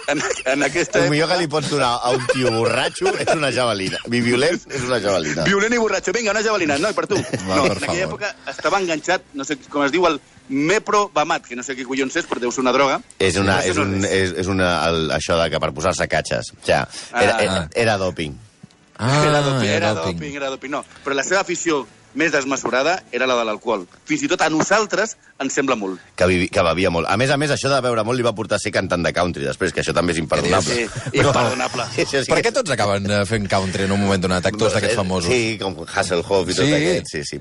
en, 0.08 0.22
en 0.54 0.64
aquesta 0.64 1.00
El 1.06 1.10
millor 1.12 1.30
que 1.32 1.38
li 1.40 1.48
pots 1.48 1.70
donar 1.72 1.94
a 2.04 2.12
un 2.16 2.26
tio 2.34 2.52
borratxo 2.52 3.14
és 3.16 3.32
una 3.36 3.52
javelina. 3.56 4.00
I 4.12 4.22
violent 4.26 4.60
és 4.70 4.84
una 4.88 5.00
javelina. 5.00 5.44
Violent 5.48 5.74
i 5.74 5.78
borratxo. 5.80 6.12
Vinga, 6.16 6.32
una 6.36 6.44
javelina. 6.44 6.78
No, 6.78 6.90
i 6.92 6.98
per 6.98 7.08
tu. 7.08 7.16
Va, 7.16 7.56
no, 7.56 7.64
per 7.70 7.78
en 7.78 7.84
aquella 7.84 8.10
favor. 8.10 8.20
època 8.20 8.36
estava 8.52 8.80
enganxat, 8.84 9.32
no 9.40 9.48
sé 9.48 9.58
com 9.70 9.86
es 9.88 9.92
diu, 9.96 10.06
el 10.10 10.20
meprobamat, 10.50 11.46
que 11.48 11.56
no 11.56 11.64
sé 11.64 11.76
què 11.78 11.86
collons 11.88 12.16
és, 12.20 12.26
però 12.28 12.42
deu 12.42 12.52
ser 12.52 12.62
una 12.64 12.74
droga. 12.76 13.00
És, 13.20 13.38
una, 13.38 13.56
No 13.58 13.62
sé 13.62 13.70
és, 13.72 13.78
un, 13.78 13.96
és, 14.06 14.34
és 14.44 14.48
una, 14.52 14.70
el, 14.90 15.12
això 15.16 15.38
de 15.42 15.50
que 15.54 15.60
per 15.62 15.72
posar-se 15.78 16.08
catxes. 16.12 16.52
O 16.54 16.60
sigui, 16.60 16.74
era, 16.74 16.90
Ah. 17.14 17.42
era, 17.42 17.70
era 17.76 17.98
doping. 17.98 18.36
Ah, 18.98 19.24
era 19.30 19.42
doping, 19.42 19.70
era 19.70 19.94
doping. 19.94 20.18
doping, 20.20 20.36
era 20.36 20.50
doping. 20.50 20.72
No, 20.72 20.84
però 21.06 21.16
la 21.16 21.24
seva 21.24 21.42
afició 21.42 21.86
més 22.16 22.32
desmesurada 22.34 23.04
era 23.12 23.28
la 23.30 23.36
de 23.38 23.44
l'alcohol. 23.46 23.86
Fins 24.10 24.24
i 24.24 24.28
tot 24.32 24.42
a 24.42 24.50
nosaltres 24.50 25.16
ens 25.40 25.54
sembla 25.54 25.76
molt. 25.80 26.00
Que, 26.18 26.26
vivi, 26.28 26.48
que 26.52 26.64
bevia 26.66 26.90
molt. 26.92 27.08
A 27.08 27.16
més 27.18 27.30
a 27.32 27.38
més, 27.38 27.52
això 27.54 27.70
de 27.72 27.80
beure 27.82 28.04
molt 28.04 28.18
li 28.18 28.24
va 28.26 28.34
portar 28.36 28.58
a 28.58 28.60
ser 28.64 28.72
cantant 28.76 29.04
de 29.06 29.14
country 29.14 29.46
després, 29.46 29.72
que 29.72 29.82
això 29.84 29.94
també 29.96 30.12
és 30.14 30.20
imperdonable. 30.20 30.74
Sí, 30.74 30.88
imperdonable. 31.22 31.86
Això 31.96 32.24
sí 32.24 32.32
Per 32.32 32.42
que- 32.42 32.50
què 32.50 32.54
tots 32.54 32.72
acaben 32.72 33.10
eh, 33.10 33.26
fent 33.26 33.48
country 33.48 33.84
en 33.86 33.92
un 33.94 34.02
moment 34.02 34.22
donat, 34.22 34.46
actors 34.46 34.74
d'aquests 34.74 34.96
famosos? 34.96 35.30
Sí, 35.32 35.58
com 35.62 35.78
Hasselhoff 35.88 36.50
i 36.50 36.54
tot 36.56 36.66
Sí. 36.66 36.74
aquest, 36.74 37.06
sí, 37.12 37.24
sí. 37.24 37.40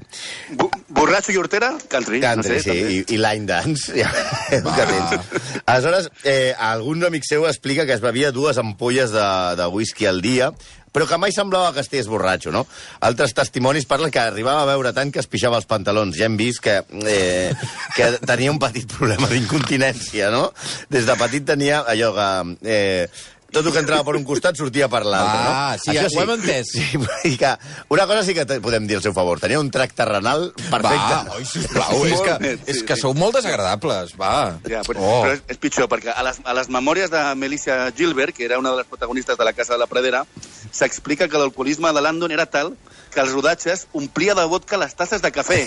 Bu- 0.54 0.70
Borratxo 0.88 1.32
i 1.32 1.36
hortera, 1.36 1.72
country. 1.88 2.20
Country, 2.20 2.56
no 2.56 2.62
sé, 2.62 2.62
sí, 2.62 2.68
també. 2.78 2.92
i, 2.92 3.04
i 3.14 3.18
line 3.18 3.46
dance, 3.46 3.92
ja, 3.96 4.12
el 4.50 4.62
que 4.62 4.86
tens. 4.86 5.62
Aleshores, 5.66 6.10
eh, 6.24 6.54
algun 6.58 7.04
amic 7.04 7.24
seu 7.28 7.46
explica 7.48 7.84
que 7.86 7.92
es 7.94 8.00
bevia 8.00 8.32
dues 8.32 8.58
ampolles 8.58 9.10
de, 9.12 9.26
de 9.56 9.66
whisky 9.66 10.06
al 10.06 10.20
dia, 10.22 10.52
però 10.92 11.06
que 11.08 11.18
mai 11.20 11.32
semblava 11.34 11.72
que 11.74 11.84
estigués 11.84 12.10
borratxo, 12.10 12.52
no? 12.54 12.64
Altres 13.04 13.34
testimonis 13.36 13.88
parlen 13.88 14.12
que 14.14 14.22
arribava 14.22 14.62
a 14.64 14.68
beure 14.72 14.92
tant 14.96 15.12
que 15.14 15.22
es 15.22 15.30
pixava 15.30 15.60
els 15.60 15.68
pantalons. 15.70 16.16
Ja 16.18 16.28
hem 16.28 16.36
vist 16.40 16.62
que, 16.64 16.80
eh, 17.06 17.54
que 17.96 18.12
tenia 18.26 18.52
un 18.52 18.60
petit 18.62 18.88
problema 18.90 19.30
d'incontinència, 19.30 20.30
no? 20.34 20.48
Des 20.90 21.08
de 21.08 21.18
petit 21.24 21.48
tenia 21.48 21.82
allò 21.86 22.14
que... 22.16 22.30
Eh, 22.64 23.26
tot 23.48 23.64
el 23.64 23.72
que 23.72 23.80
entrava 23.80 24.04
per 24.04 24.14
un 24.18 24.24
costat 24.28 24.58
sortia 24.60 24.90
per 24.92 25.00
l'altre, 25.06 25.38
no? 25.40 25.52
Ah, 25.52 25.76
sí, 25.80 25.94
ho 25.96 26.22
hem 26.22 26.32
entès. 26.34 26.72
Sí, 26.74 26.84
i 27.30 27.38
que 27.40 27.54
una 27.94 28.04
cosa 28.10 28.22
sí 28.26 28.34
que 28.36 28.44
podem 28.64 28.88
dir 28.90 28.98
al 28.98 29.04
seu 29.06 29.14
favor. 29.16 29.40
Tenia 29.40 29.60
un 29.62 29.70
tracte 29.72 30.04
renal 30.08 30.50
perfecte. 30.58 31.14
Va, 31.30 31.38
oi, 31.38 31.46
sisplau, 31.48 32.02
és 32.04 32.24
que, 32.26 32.52
és 32.74 32.82
que 32.90 32.98
sou 33.00 33.16
molt 33.16 33.38
desagradables, 33.38 34.12
va. 34.20 34.34
Ja, 34.68 34.82
però, 34.84 35.00
oh. 35.00 35.22
però 35.24 35.38
és, 35.38 35.44
és 35.54 35.62
pitjor, 35.62 35.88
perquè 35.88 36.12
a 36.12 36.26
les, 36.26 36.42
a 36.44 36.56
les 36.58 36.68
memòries 36.76 37.12
de 37.14 37.24
Melissa 37.40 37.80
Gilbert, 37.96 38.36
que 38.36 38.44
era 38.44 38.60
una 38.60 38.74
de 38.74 38.82
les 38.82 38.90
protagonistes 38.90 39.40
de 39.40 39.48
la 39.48 39.56
Casa 39.56 39.76
de 39.76 39.80
la 39.80 39.88
Pradera, 39.88 40.26
s'explica 40.68 41.30
que 41.32 41.40
l'alcoholisme 41.40 41.92
de 41.96 42.04
Landon 42.04 42.36
era 42.36 42.46
tal 42.52 42.74
que 43.12 43.20
als 43.20 43.32
rodatges 43.32 43.86
omplia 43.92 44.34
de 44.34 44.44
vodka 44.48 44.78
les 44.80 44.94
tasses 44.94 45.22
de 45.22 45.30
cafè. 45.32 45.58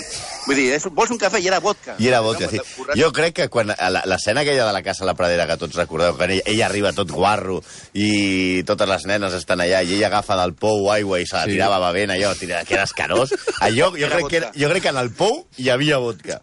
Vull 0.47 0.55
dir, 0.59 0.67
és, 0.75 0.85
vols 0.91 1.11
un 1.13 1.19
cafè 1.21 1.39
i 1.41 1.47
era 1.49 1.59
vodka. 1.63 1.95
I 1.99 2.07
era 2.09 2.21
vodka, 2.25 2.49
sí. 2.51 2.59
Jo 2.97 3.11
crec 3.15 3.35
que 3.41 3.47
quan 3.49 3.73
l'escena 4.05 4.41
aquella 4.41 4.65
de 4.67 4.73
la 4.73 4.83
Casa 4.83 5.03
a 5.03 5.07
la 5.09 5.15
Pradera, 5.17 5.47
que 5.49 5.57
tots 5.61 5.75
recordeu, 5.79 6.15
que 6.17 6.27
ell, 6.29 6.41
ell 6.45 6.61
arriba 6.65 6.93
tot 6.97 7.11
guarro 7.11 7.61
i 7.93 8.63
totes 8.67 8.89
les 8.89 9.05
nenes 9.09 9.33
estan 9.37 9.61
allà 9.63 9.81
i 9.83 9.95
ell 9.97 10.05
agafa 10.09 10.37
del 10.41 10.53
pou 10.53 10.89
aigua 10.93 11.19
i 11.21 11.25
se 11.27 11.35
la 11.37 11.45
Sí. 11.45 11.55
tirava 11.57 11.79
bevent 11.91 12.11
allò, 12.15 12.33
tira, 12.37 12.63
que 12.65 12.75
era 12.75 12.83
escarós. 12.87 13.33
Allò, 13.59 13.91
jo, 13.95 14.05
Era 14.07 14.15
crec 14.17 14.27
que 14.29 14.37
era, 14.37 14.51
jo 14.55 14.69
crec 14.69 14.83
que 14.83 14.89
en 14.93 14.97
el 15.01 15.11
pou 15.11 15.45
hi 15.57 15.69
havia 15.69 15.97
vodka. 15.97 16.39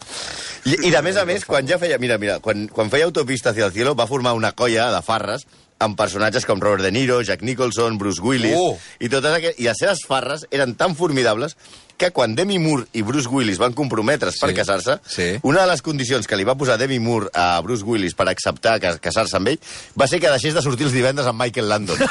I, 0.64 0.74
i 0.88 0.90
de 0.90 1.00
més 1.02 1.16
a 1.16 1.24
més, 1.24 1.44
quan 1.48 1.66
ja 1.66 1.78
feia... 1.78 1.98
Mira, 1.98 2.18
mira, 2.18 2.40
quan, 2.40 2.66
quan 2.68 2.90
feia 2.90 3.06
Autopista 3.08 3.50
hacia 3.50 3.66
el 3.66 3.72
cielo 3.72 3.94
va 3.96 4.06
formar 4.10 4.34
una 4.34 4.52
colla 4.52 4.90
de 4.92 5.00
farres 5.02 5.46
amb 5.80 5.96
personatges 5.98 6.44
com 6.46 6.58
Robert 6.60 6.82
De 6.82 6.90
Niro, 6.90 7.20
Jack 7.22 7.42
Nicholson, 7.46 7.98
Bruce 7.98 8.20
Willis... 8.22 8.54
Oh! 8.58 8.78
I, 8.98 9.08
totes 9.12 9.34
aqu... 9.36 9.52
I 9.58 9.68
les 9.68 9.78
seves 9.78 10.00
farres 10.08 10.46
eren 10.50 10.74
tan 10.78 10.96
formidables 10.98 11.54
que 11.98 12.12
quan 12.14 12.34
Demi 12.38 12.60
Moore 12.62 12.84
i 12.94 13.02
Bruce 13.02 13.26
Willis 13.30 13.58
van 13.58 13.72
comprometre's 13.74 14.36
per 14.38 14.50
Sí, 14.52 14.54
casar-se, 14.54 14.98
sí. 15.10 15.28
una 15.42 15.64
de 15.64 15.70
les 15.72 15.82
condicions 15.82 16.26
que 16.30 16.36
li 16.38 16.44
va 16.46 16.54
posar 16.58 16.76
Demi 16.78 16.98
Moore 17.02 17.30
a 17.34 17.60
Bruce 17.66 17.82
Willis 17.86 18.14
per 18.14 18.28
acceptar 18.30 18.76
cas- 18.82 19.00
casar-se 19.02 19.34
amb 19.38 19.50
ell 19.54 19.58
va 19.98 20.06
ser 20.06 20.20
que 20.22 20.30
deixés 20.30 20.54
de 20.54 20.62
sortir 20.62 20.86
els 20.86 20.94
divendres 20.94 21.26
amb 21.26 21.42
Michael 21.42 21.68
Landon. 21.68 21.98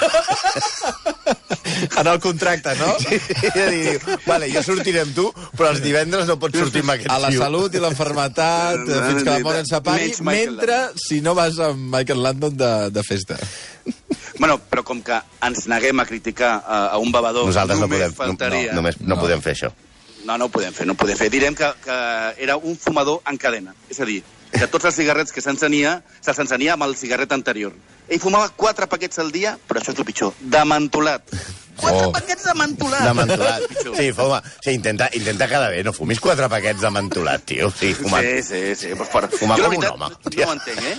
En 1.97 2.07
el 2.07 2.19
contracte, 2.23 2.73
no? 2.79 2.89
Sí, 3.03 3.17
és 3.41 3.55
a 3.55 3.65
dir, 3.69 3.81
diu, 3.97 4.17
vale, 4.25 4.49
jo 4.53 4.61
sortiré 4.65 5.01
amb 5.03 5.13
tu, 5.15 5.25
però 5.57 5.71
els 5.73 5.81
divendres 5.83 6.27
no 6.29 6.37
pots 6.41 6.57
sortir 6.59 6.81
amb 6.85 6.93
aquest 6.95 7.09
A 7.13 7.19
la 7.23 7.29
tio. 7.33 7.41
salut 7.43 7.75
i 7.77 7.81
l'enfermetat, 7.83 8.83
eh, 8.87 9.01
fins 9.09 9.23
que 9.23 9.29
la 9.31 9.39
mort 9.45 9.61
ens 9.61 9.71
separi, 9.73 10.11
mentre 10.27 10.77
si 11.01 11.21
no 11.25 11.35
vas 11.37 11.59
amb 11.59 11.89
Michael 11.95 12.23
Landon 12.25 12.55
de, 12.57 12.71
de 12.93 13.03
festa. 13.07 13.37
Bueno, 14.37 14.59
però 14.69 14.83
com 14.85 15.01
que 15.01 15.17
ens 15.47 15.65
neguem 15.71 15.99
a 15.99 16.05
criticar 16.05 16.53
a, 16.61 16.79
a 16.93 16.97
un 17.01 17.11
bevedor, 17.11 17.45
Nosaltres 17.49 17.79
no 17.79 17.87
només 17.87 17.99
podem, 17.99 18.13
no, 18.13 18.17
faltaria... 18.23 18.71
no, 18.73 18.81
només, 18.81 18.99
no, 19.01 19.15
No. 19.15 19.21
podem 19.21 19.41
fer 19.41 19.55
això. 19.57 19.71
No, 20.27 20.35
no 20.37 20.45
ho 20.49 20.51
podem 20.51 20.73
fer, 20.75 20.85
no 20.85 20.93
ho 20.93 20.99
podem 20.99 21.15
fer. 21.17 21.29
Direm 21.31 21.55
que, 21.55 21.69
que 21.85 21.97
era 22.43 22.57
un 22.57 22.75
fumador 22.77 23.21
en 23.31 23.37
cadena. 23.39 23.73
És 23.89 24.01
a 24.03 24.05
dir, 24.05 24.19
de 24.51 24.67
tots 24.67 24.85
els 24.89 24.95
cigarrets 24.99 25.31
que 25.31 25.41
s'encenia, 25.43 26.01
se'ls 26.21 26.41
encenia 26.43 26.73
amb 26.75 26.83
el 26.83 26.97
cigarret 26.99 27.31
anterior. 27.31 27.71
Ell 28.07 28.19
fumava 28.23 28.49
quatre 28.55 28.87
paquets 28.91 29.19
al 29.23 29.31
dia, 29.31 29.55
però 29.67 29.79
això 29.81 29.93
és 29.95 29.99
el 30.03 30.05
pitjor, 30.07 30.35
de 30.39 30.61
mentolat. 30.67 31.31
Quatre 31.77 32.07
Oh. 32.07 32.11
paquets 32.11 32.43
de 32.43 32.53
mentolat. 32.57 33.03
De 33.07 33.13
mentolat. 33.13 33.61
Sí, 33.97 34.11
fuma. 34.13 34.41
Sí, 34.63 34.71
intenta, 34.71 35.09
intenta 35.13 35.47
quedar 35.47 35.69
bé. 35.71 35.83
No 35.85 35.93
fumis 35.93 36.19
quatre 36.19 36.49
paquets 36.49 36.81
de 36.81 36.89
mentolat, 36.91 37.43
tio. 37.45 37.69
Sí, 37.71 37.93
fuma. 37.93 38.21
Sí, 38.21 38.41
sí, 38.43 38.75
sí. 38.75 38.93
Fora. 39.11 39.29
Fumar 39.29 39.57
jo, 39.59 39.63
la 39.63 39.69
com 39.69 39.77
un 39.77 39.81
veritat, 39.81 39.93
home, 39.95 40.09
no, 40.09 40.29
tia. 40.31 40.45
no 40.45 40.51
ho 40.51 40.55
entenc, 40.57 40.83
eh? 40.83 40.97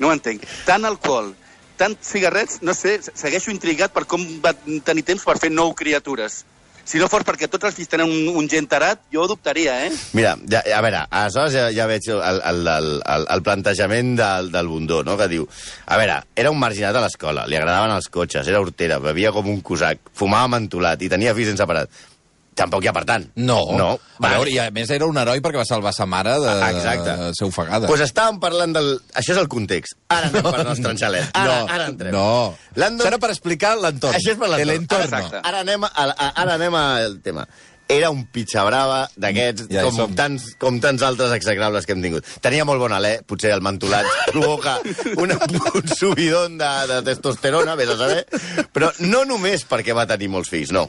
No 0.00 0.08
ho 0.08 0.12
entenc. 0.16 0.44
Tant 0.66 0.84
alcohol, 0.88 1.34
tant 1.80 1.96
cigarrets, 2.02 2.58
no 2.62 2.74
sé, 2.74 2.98
segueixo 3.14 3.50
intrigat 3.54 3.92
per 3.92 4.04
com 4.10 4.22
va 4.44 4.52
tenir 4.84 5.04
temps 5.04 5.22
per 5.24 5.38
fer 5.38 5.50
nou 5.52 5.74
criatures. 5.74 6.42
Si 6.84 6.98
no 6.98 7.08
fos 7.12 7.24
perquè 7.26 7.48
tots 7.50 7.68
els 7.68 7.76
fills 7.76 7.90
tenen 7.90 8.10
un, 8.10 8.30
un 8.40 8.48
gent 8.50 8.68
tarat, 8.70 9.02
jo 9.12 9.26
dubtaria, 9.30 9.76
eh? 9.86 9.90
Mira, 10.16 10.34
ja, 10.50 10.62
a 10.76 10.80
veure, 10.84 11.04
aleshores 11.08 11.54
ja, 11.54 11.66
ja 11.76 11.86
veig 11.90 12.08
el, 12.10 12.40
el, 12.50 12.70
el, 12.74 13.26
el, 13.36 13.42
plantejament 13.46 14.14
del, 14.18 14.50
del 14.54 14.70
Bundó, 14.70 15.02
no?, 15.06 15.16
que 15.20 15.28
diu... 15.30 15.48
A 15.90 15.98
veure, 16.00 16.20
era 16.38 16.52
un 16.52 16.60
marginat 16.60 16.96
a 16.96 17.04
l'escola, 17.04 17.46
li 17.50 17.58
agradaven 17.58 17.94
els 17.96 18.10
cotxes, 18.12 18.48
era 18.48 18.62
hortera, 18.62 19.00
bevia 19.02 19.34
com 19.34 19.48
un 19.50 19.60
cosac, 19.64 20.12
fumava 20.16 20.50
mentolat 20.56 21.02
i 21.02 21.10
tenia 21.12 21.36
fills 21.36 21.52
sense 21.54 21.68
parat. 21.68 21.92
Tampoc 22.60 22.84
hi 22.84 22.90
ha 22.90 22.94
per 22.96 23.06
tant. 23.08 23.24
No. 23.40 23.60
No. 23.78 23.90
A 24.20 24.32
veure, 24.34 24.52
I 24.52 24.58
a 24.60 24.66
més 24.74 24.90
era 24.92 25.08
un 25.08 25.16
heroi 25.16 25.40
perquè 25.44 25.62
va 25.62 25.66
salvar 25.68 25.94
sa 25.96 26.04
mare 26.10 26.34
de, 26.42 26.52
Exacte. 26.74 27.14
de 27.22 27.30
ser 27.38 27.48
ofegada. 27.48 27.86
Doncs 27.86 27.92
pues 27.94 28.04
estàvem 28.04 28.40
parlant 28.42 28.76
del... 28.76 28.92
Això 29.16 29.32
és 29.32 29.40
el 29.40 29.48
context. 29.52 29.96
Ara 30.12 30.28
anem 30.28 30.44
per 30.44 30.66
nostre 30.68 30.92
enxalet. 30.92 31.32
Ara, 31.32 31.56
no, 31.62 31.72
ara 31.72 31.88
entrem. 31.94 32.12
No. 32.14 32.28
Landon... 32.76 33.06
Això 33.06 33.14
era 33.14 33.22
per 33.22 33.32
explicar 33.32 33.72
l'entorn. 33.80 34.18
Això 34.18 34.34
és 34.34 34.38
per 34.40 34.52
l'entorn. 34.52 35.08
Exacte. 35.08 35.40
Ara 35.40 35.64
anem, 35.64 35.88
a, 35.88 36.06
a, 36.12 36.30
ara 36.44 36.56
anem 36.60 36.76
al 36.82 37.18
tema. 37.24 37.46
Era 37.90 38.12
un 38.14 38.20
pitxabrava 38.30 39.00
d'aquests, 39.18 39.66
Ja 39.72 39.82
com, 39.88 40.12
tants, 40.14 40.52
com 40.62 40.76
tants 40.82 41.02
altres 41.02 41.32
execrables 41.34 41.88
que 41.88 41.96
hem 41.96 42.04
tingut. 42.04 42.28
Tenia 42.44 42.62
molt 42.68 42.78
bon 42.78 42.92
alè, 42.94 43.16
potser 43.26 43.50
el 43.56 43.64
mentolat 43.66 44.06
provoca 44.30 44.76
una, 45.18 45.40
un 45.74 45.88
subidon 45.90 46.54
de, 46.60 46.70
de 46.92 47.00
testosterona, 47.08 47.74
vés 47.80 47.90
a 47.90 47.98
saber, 47.98 48.20
però 48.70 48.92
no 49.08 49.24
només 49.26 49.66
perquè 49.66 49.96
va 49.96 50.06
tenir 50.06 50.30
molts 50.30 50.52
fills, 50.52 50.70
no. 50.76 50.86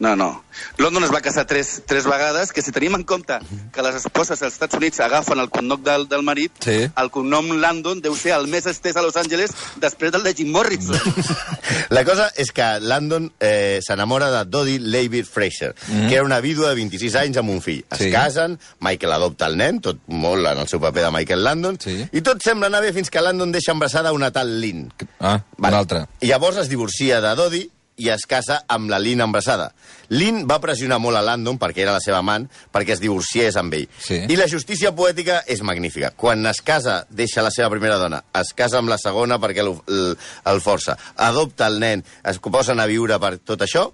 No, 0.00 0.16
no. 0.16 0.42
London 0.78 1.04
es 1.04 1.12
va 1.12 1.20
casar 1.20 1.44
tres, 1.46 1.82
tres 1.86 2.06
vegades, 2.08 2.52
que 2.52 2.62
si 2.62 2.72
tenim 2.72 2.94
en 2.96 3.02
compte 3.04 3.36
que 3.72 3.82
les 3.84 3.94
esposes 3.98 4.40
als 4.42 4.54
Estats 4.54 4.74
Units 4.78 4.98
agafen 5.04 5.38
el 5.38 5.50
cognom 5.52 5.82
del, 5.84 6.06
del 6.08 6.22
marit, 6.24 6.52
Sí. 6.64 6.88
el 6.96 7.10
cognom 7.12 7.50
Landon 7.60 8.00
deu 8.00 8.16
ser 8.16 8.32
el 8.32 8.46
més 8.48 8.64
estès 8.66 8.96
a 8.96 9.02
Los 9.04 9.16
Angeles 9.20 9.52
després 9.76 10.10
del 10.12 10.22
de 10.24 10.32
Jim 10.34 10.50
Morrison. 10.50 10.96
La 11.90 12.02
cosa 12.08 12.30
és 12.40 12.50
que 12.52 12.66
Landon 12.80 13.30
eh, 13.40 13.80
s'enamora 13.84 14.30
de 14.32 14.44
Dodie 14.48 14.78
Levitt 14.80 15.28
Fraser, 15.28 15.74
mm 15.74 15.92
-hmm. 15.94 16.08
que 16.08 16.14
era 16.14 16.24
una 16.24 16.40
vídua 16.40 16.70
de 16.70 16.76
26 16.76 17.14
anys 17.16 17.36
amb 17.36 17.50
un 17.50 17.60
fill. 17.60 17.84
Es 17.90 17.98
Sí. 17.98 18.10
casen, 18.10 18.58
Michael 18.80 19.12
adopta 19.12 19.46
el 19.46 19.56
nen, 19.58 19.80
tot 19.80 19.98
molt 20.06 20.46
en 20.46 20.58
el 20.58 20.66
seu 20.68 20.80
paper 20.80 21.04
de 21.04 21.10
Michael 21.10 21.44
Landon, 21.44 21.78
Sí. 21.78 22.08
i 22.12 22.22
tot 22.22 22.40
sembla 22.42 22.66
anar 22.68 22.80
bé 22.80 22.92
fins 22.94 23.10
que 23.10 23.20
Landon 23.20 23.52
deixa 23.52 23.72
embarassada 23.72 24.12
una 24.12 24.30
tal 24.30 24.60
Lynn. 24.60 24.90
Ah, 25.20 25.42
un 25.58 25.74
altre. 25.74 26.06
I 26.20 26.26
llavors 26.26 26.56
es 26.56 26.68
divorcia 26.70 27.20
de 27.20 27.34
Dodie 27.36 27.70
i 28.00 28.08
es 28.08 28.24
casa 28.28 28.60
amb 28.70 28.90
la 28.90 28.98
Lynn 29.02 29.20
embarassada. 29.24 29.70
Lynn 30.14 30.46
va 30.48 30.60
pressionar 30.62 30.98
molt 31.02 31.18
a 31.18 31.22
Landon, 31.24 31.58
perquè 31.60 31.84
era 31.84 31.94
la 31.96 32.02
seva 32.04 32.20
amant, 32.22 32.46
perquè 32.72 32.96
es 32.96 33.02
divorciés 33.02 33.58
amb 33.60 33.76
ell. 33.76 33.86
Sí. 34.00 34.22
I 34.30 34.38
la 34.40 34.48
justícia 34.50 34.94
poètica 34.96 35.42
és 35.46 35.62
magnífica. 35.66 36.12
Quan 36.16 36.46
es 36.50 36.62
casa, 36.64 37.02
deixa 37.10 37.44
la 37.44 37.52
seva 37.54 37.70
primera 37.72 37.98
dona, 38.00 38.22
es 38.40 38.54
casa 38.56 38.80
amb 38.80 38.92
la 38.92 38.98
segona 39.00 39.40
perquè 39.42 39.64
el, 39.66 39.74
el, 39.88 40.16
el 40.52 40.64
força, 40.64 40.96
adopta 41.16 41.68
el 41.68 41.80
nen, 41.82 42.04
es 42.24 42.40
posen 42.50 42.80
a 42.80 42.88
viure 42.90 43.20
per 43.22 43.36
tot 43.46 43.62
això, 43.66 43.90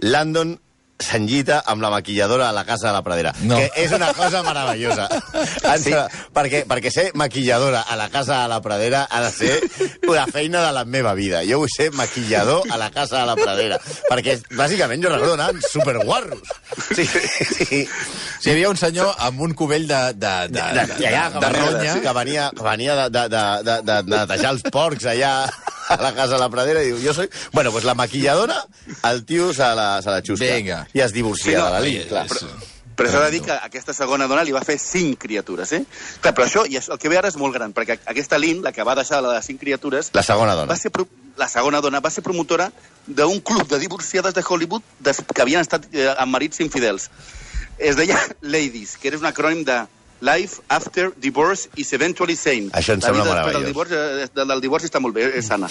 Landon 0.00 0.54
s'enllita 1.00 1.62
amb 1.66 1.82
la 1.82 1.90
maquilladora 1.90 2.48
a 2.48 2.52
la 2.52 2.64
casa 2.64 2.88
de 2.88 2.92
la 2.92 3.02
Pradera, 3.02 3.32
No. 3.42 3.56
que 3.56 3.70
és 3.82 3.92
una 3.92 4.12
cosa 4.14 4.42
meravellosa. 4.42 5.08
sí. 5.84 5.92
perquè, 6.34 6.64
perquè 6.68 6.90
ser 6.92 7.10
maquilladora 7.14 7.82
a 7.88 7.96
la 7.96 8.08
casa 8.10 8.42
de 8.42 8.48
la 8.52 8.60
Pradera 8.60 9.06
ha 9.10 9.22
de 9.24 9.30
ser 9.32 9.56
una 10.08 10.26
feina 10.26 10.62
de 10.66 10.72
la 10.76 10.84
meva 10.84 11.14
vida. 11.14 11.42
Jo 11.48 11.58
vull 11.62 11.72
ser 11.72 11.90
maquillador 11.96 12.68
a 12.70 12.76
la 12.80 12.90
casa 12.90 13.20
de 13.20 13.26
la 13.26 13.36
Pradera, 13.36 13.80
perquè 14.10 14.38
bàsicament 14.56 15.02
jo 15.02 15.12
recordo 15.12 15.34
anar 15.38 15.54
superguarros. 15.70 16.40
Sí, 16.94 17.06
sí. 17.06 17.86
Si 18.40 18.48
hi 18.48 18.52
havia 18.52 18.70
un 18.70 18.76
senyor 18.80 19.14
amb 19.18 19.40
un 19.40 19.54
cubell 19.54 19.86
de, 19.88 20.00
de, 20.14 20.34
de, 20.48 20.60
de, 20.60 20.86
de, 20.94 21.08
allà, 21.10 21.26
de, 21.32 21.40
de 21.40 21.52
ronya... 21.58 21.98
que 22.00 22.12
venia, 22.16 22.50
que 22.56 22.64
venia 22.64 22.96
de, 22.96 23.08
de, 23.10 23.26
de, 23.28 23.44
de, 23.64 23.76
de, 23.82 24.00
de 24.02 24.16
netejar 24.16 24.54
els 24.56 24.64
porcs 24.72 25.06
allà 25.12 25.34
a 25.90 26.00
la 26.02 26.14
casa 26.14 26.34
de 26.34 26.40
la 26.40 26.48
Pradera 26.50 26.82
i 26.82 26.92
diu, 26.92 26.98
jo 27.02 27.14
soy... 27.14 27.28
Bueno, 27.52 27.72
pues 27.72 27.84
la 27.84 27.94
maquilladora, 27.94 28.62
el 29.10 29.24
tio 29.24 29.52
se 29.54 29.62
la, 29.74 30.00
se 30.02 30.10
la 30.10 30.20
xusca. 30.22 30.54
Vinga. 30.56 30.86
I 30.94 31.00
es 31.00 31.12
divorcia 31.12 31.50
Sí, 31.52 31.56
no, 31.58 31.64
de 31.66 31.70
la 31.72 31.80
sí, 31.80 31.90
Lili, 31.90 32.04
clar. 32.08 32.26
és- 32.26 32.44
Però 33.00 33.08
s'ha 33.08 33.20
de 33.24 33.30
dir 33.32 33.38
que 33.40 33.52
aquesta 33.54 33.94
segona 33.96 34.26
dona 34.28 34.42
li 34.44 34.52
va 34.52 34.60
fer 34.60 34.74
cinc 34.78 35.16
criatures, 35.22 35.70
eh? 35.72 35.78
Clar, 36.20 36.34
però 36.36 36.44
això, 36.44 36.66
i 36.68 36.76
això, 36.76 36.92
el 36.92 36.98
que 37.00 37.08
ve 37.08 37.16
ara 37.16 37.30
és 37.32 37.36
molt 37.40 37.54
gran, 37.54 37.72
perquè 37.72 37.94
aquesta 38.04 38.36
Lynn, 38.36 38.60
la 38.62 38.72
que 38.76 38.84
va 38.84 38.92
deixar 38.98 39.22
la 39.24 39.30
de 39.38 39.40
cinc 39.46 39.58
criatures, 39.62 40.10
La 40.12 40.22
segona 40.22 40.52
dona. 40.58 40.68
va 40.68 40.76
ser 40.76 40.90
pro- 40.92 41.06
la 41.40 41.48
segona 41.48 41.80
dona 41.80 42.00
va 42.04 42.10
ser 42.12 42.20
promotora 42.22 42.66
d'un 43.06 43.40
club 43.40 43.66
de 43.70 43.78
divorciades 43.80 44.34
de 44.36 44.44
Hollywood 44.46 44.82
des, 44.98 45.22
que 45.34 45.40
havien 45.40 45.62
estat 45.64 45.86
eh, 45.94 46.10
amb 46.18 46.30
marits 46.34 46.60
infidels. 46.60 47.08
Es 47.78 47.96
deia 47.96 48.18
Ladies, 48.42 48.98
que 49.00 49.08
era 49.08 49.16
un 49.16 49.24
acrònim 49.24 49.64
de 49.64 49.80
Life 50.20 50.60
After 50.68 51.12
Divorce 51.16 51.68
is 51.76 51.92
Eventually 51.92 52.36
Sane. 52.36 52.68
Això 52.76 52.92
em 52.92 53.00
La 53.00 53.06
sembla 53.08 53.24
meravellós. 53.24 53.54
Del 53.62 53.66
divorci, 53.72 53.94
eh, 53.94 54.28
del, 54.34 54.48
del 54.48 54.60
divorci 54.60 54.86
està 54.90 55.00
molt 55.00 55.14
bé, 55.16 55.30
és 55.38 55.46
sana. 55.46 55.68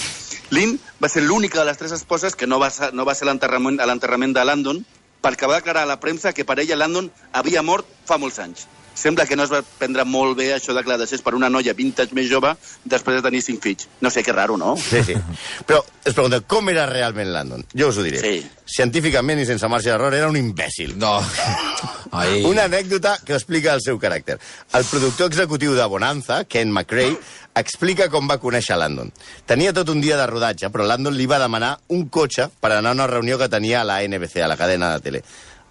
Lynn 0.50 0.80
va 1.02 1.10
ser 1.10 1.22
l'única 1.24 1.60
de 1.60 1.66
les 1.66 1.78
tres 1.78 1.92
esposes 1.92 2.36
que 2.36 2.48
no 2.48 2.58
va, 2.60 2.70
ser- 2.72 2.94
no 2.94 3.06
va 3.06 3.14
ser 3.16 3.28
a 3.30 3.34
l'enterrament 3.34 4.34
de 4.34 4.46
Landon 4.46 4.84
perquè 5.22 5.48
va 5.48 5.60
declarar 5.60 5.84
a 5.84 5.86
la 5.86 6.00
premsa 6.00 6.34
que 6.34 6.46
per 6.46 6.60
ella 6.60 6.76
Landon 6.80 7.12
havia 7.34 7.62
mort 7.62 7.86
fa 8.06 8.18
molts 8.18 8.40
anys. 8.40 8.66
Sembla 9.00 9.26
que 9.26 9.38
no 9.40 9.46
es 9.48 9.52
va 9.54 9.62
prendre 9.80 10.04
molt 10.04 10.36
bé 10.38 10.50
això 10.56 10.74
de 10.76 10.84
que 10.84 10.92
la 10.92 10.98
deixés 11.00 11.24
per 11.24 11.32
una 11.38 11.48
noia 11.50 11.74
20 11.78 12.04
anys 12.04 12.16
més 12.18 12.28
jove 12.28 12.52
després 12.84 13.20
de 13.20 13.24
tenir 13.24 13.40
cinc 13.46 13.64
fills. 13.64 13.88
No 14.04 14.12
sé, 14.12 14.24
que 14.26 14.36
raro, 14.36 14.58
no? 14.60 14.76
Sí, 14.76 15.04
sí. 15.08 15.16
Però 15.68 15.80
es 16.04 16.14
pregunta, 16.14 16.42
com 16.42 16.68
era 16.74 16.86
realment 16.90 17.32
Landon? 17.32 17.64
Jo 17.72 17.94
us 17.94 18.00
ho 18.00 18.04
diré. 18.04 18.20
Sí. 18.20 18.42
Científicament 18.70 19.40
i 19.40 19.48
sense 19.48 19.68
marge 19.72 19.90
d'error, 19.90 20.14
era 20.18 20.28
un 20.30 20.38
imbècil. 20.38 20.98
No. 21.00 21.16
Ai. 22.12 22.44
Una 22.46 22.68
anècdota 22.68 23.16
que 23.26 23.38
explica 23.38 23.74
el 23.78 23.84
seu 23.86 24.00
caràcter. 24.02 24.40
El 24.76 24.88
productor 24.90 25.32
executiu 25.32 25.76
de 25.78 25.86
Bonanza, 25.90 26.44
Ken 26.50 26.74
McRae, 26.74 27.16
explica 27.60 28.10
com 28.12 28.28
va 28.30 28.40
conèixer 28.42 28.78
Landon. 28.78 29.12
Tenia 29.48 29.74
tot 29.76 29.90
un 29.94 30.02
dia 30.04 30.18
de 30.20 30.28
rodatge, 30.30 30.70
però 30.74 30.86
Landon 30.88 31.16
li 31.18 31.28
va 31.30 31.40
demanar 31.42 31.76
un 31.96 32.08
cotxe 32.10 32.50
per 32.60 32.74
anar 32.76 32.94
a 32.94 33.00
una 33.00 33.08
reunió 33.08 33.40
que 33.40 33.50
tenia 33.50 33.82
a 33.82 33.88
la 33.88 34.02
NBC, 34.04 34.44
a 34.44 34.52
la 34.52 34.58
cadena 34.60 34.92
de 34.96 35.06
tele. 35.06 35.24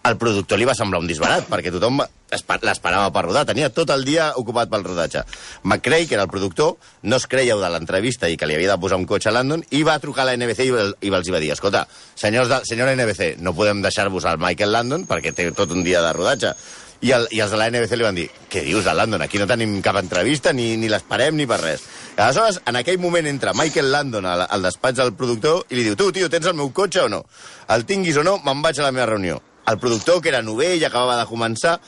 Al 0.07 0.17
productor 0.17 0.59
li 0.59 0.67
va 0.69 0.76
semblar 0.78 1.00
un 1.02 1.09
disbarat, 1.11 1.49
perquè 1.50 1.73
tothom 1.75 2.00
l'esperava 2.31 3.11
per 3.12 3.25
rodar. 3.26 3.45
Tenia 3.49 3.71
tot 3.75 3.90
el 3.90 4.05
dia 4.07 4.31
ocupat 4.40 4.71
pel 4.71 4.85
rodatge. 4.87 5.25
McRae, 5.64 6.07
que 6.07 6.17
era 6.17 6.25
el 6.25 6.33
productor, 6.33 6.76
no 7.02 7.17
es 7.17 7.26
creia 7.26 7.57
de 7.57 7.71
l'entrevista 7.73 8.28
i 8.28 8.37
que 8.37 8.47
li 8.47 8.57
havia 8.57 8.75
de 8.75 8.81
posar 8.81 8.99
un 9.00 9.07
cotxe 9.09 9.31
a 9.31 9.37
Landon, 9.37 9.64
i 9.71 9.83
va 9.83 9.99
trucar 10.02 10.25
a 10.25 10.31
la 10.31 10.37
NBC 10.38 10.67
i, 10.69 10.75
i 11.09 11.12
els 11.12 11.33
va 11.33 11.40
dir, 11.43 11.52
escolta, 11.52 11.87
senyors 12.17 12.49
de, 12.52 12.61
senyora 12.69 12.95
NBC, 12.97 13.35
no 13.45 13.57
podem 13.57 13.83
deixar-vos 13.83 14.28
al 14.28 14.40
Michael 14.43 14.73
Landon 14.73 15.09
perquè 15.09 15.35
té 15.35 15.50
tot 15.57 15.73
un 15.75 15.85
dia 15.85 16.05
de 16.05 16.12
rodatge. 16.17 16.55
I, 17.00 17.12
el, 17.14 17.28
I 17.31 17.43
els 17.45 17.52
de 17.55 17.59
la 17.61 17.69
NBC 17.71 17.95
li 17.95 18.07
van 18.07 18.17
dir, 18.17 18.26
què 18.50 18.64
dius 18.67 18.87
de 18.87 18.95
Landon? 18.95 19.23
Aquí 19.23 19.38
no 19.38 19.47
tenim 19.47 19.76
cap 19.85 20.00
entrevista, 20.00 20.52
ni, 20.52 20.73
ni 20.76 20.90
l'esperem, 20.90 21.37
ni 21.38 21.47
per 21.47 21.61
res. 21.62 21.85
I 22.17 22.25
aleshores, 22.25 22.59
en 22.67 22.81
aquell 22.81 22.99
moment 22.99 23.28
entra 23.31 23.55
Michael 23.55 23.93
Landon 23.95 24.26
al, 24.26 24.43
al 24.50 24.67
despatx 24.67 24.99
del 24.99 25.14
productor 25.14 25.62
i 25.71 25.78
li 25.78 25.87
diu, 25.87 25.95
tu, 25.99 26.11
tio, 26.14 26.31
tens 26.33 26.50
el 26.50 26.59
meu 26.59 26.73
cotxe 26.75 27.07
o 27.07 27.12
no? 27.12 27.23
El 27.71 27.87
tinguis 27.87 28.19
o 28.19 28.26
no, 28.26 28.40
me'n 28.43 28.64
vaig 28.64 28.83
a 28.83 28.88
la 28.88 28.95
meva 28.97 29.07
reunió. 29.12 29.38
El 29.68 29.78
productor, 29.78 30.20
que 30.22 30.30
era 30.32 30.42
novell, 30.42 30.82
acabava 30.87 31.16
de 31.20 31.26
començar, 31.28 31.78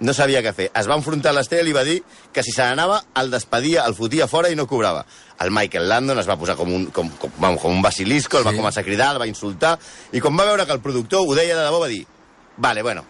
no 0.00 0.12
sabia 0.14 0.40
què 0.42 0.52
fer. 0.54 0.68
Es 0.74 0.88
va 0.90 0.96
enfrontar 0.98 1.30
a 1.30 1.36
l'estrella 1.36 1.62
i 1.62 1.66
li 1.68 1.74
va 1.76 1.84
dir 1.86 2.00
que 2.34 2.42
si 2.42 2.50
se 2.54 2.62
n'anava, 2.66 3.00
el 3.20 3.30
despedia, 3.30 3.84
el 3.86 3.94
fotia 3.94 4.26
fora 4.30 4.50
i 4.50 4.56
no 4.58 4.66
cobrava. 4.70 5.04
El 5.42 5.50
Michael 5.54 5.88
Landon 5.88 6.18
es 6.22 6.28
va 6.30 6.36
posar 6.38 6.56
com 6.58 6.70
un, 6.72 6.86
com, 6.94 7.08
com, 7.18 7.30
vamos, 7.38 7.60
com 7.62 7.70
un 7.74 7.82
basilisco, 7.82 8.38
el 8.38 8.46
va 8.46 8.52
Sí. 8.54 8.58
començar 8.58 8.82
a 8.82 8.86
cridar, 8.86 9.12
el 9.14 9.20
va 9.22 9.26
insultar, 9.30 9.78
i 10.12 10.20
quan 10.20 10.38
va 10.38 10.44
veure 10.46 10.66
que 10.66 10.72
el 10.72 10.80
productor 10.80 11.26
ho 11.26 11.34
deia 11.34 11.56
de 11.58 11.64
debò, 11.66 11.80
va 11.82 11.88
dir 11.90 12.04
vale, 12.56 12.82
bueno, 12.82 13.04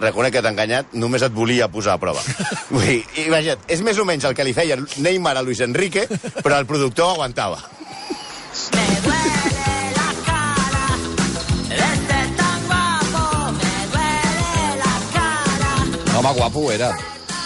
reconec 0.00 0.32
que 0.32 0.42
t'ha 0.42 0.50
enganyat, 0.50 0.92
només 0.94 1.22
et 1.22 1.32
volia 1.34 1.68
posar 1.70 1.94
a 1.94 1.98
prova. 2.02 2.22
Vull 2.70 2.86
dir, 2.86 3.00
imagina't, 3.26 3.62
és 3.68 3.82
més 3.82 3.98
o 3.98 4.04
menys 4.06 4.24
el 4.24 4.34
que 4.34 4.44
li 4.46 4.54
feia 4.54 4.76
Neymar 4.98 5.36
a 5.38 5.42
Luis 5.42 5.60
Enrique, 5.60 6.06
però 6.42 6.58
el 6.58 6.66
productor 6.66 7.14
aguantava. 7.14 7.62
Home, 16.28 16.40
guapo 16.40 16.70
era. 16.70 16.94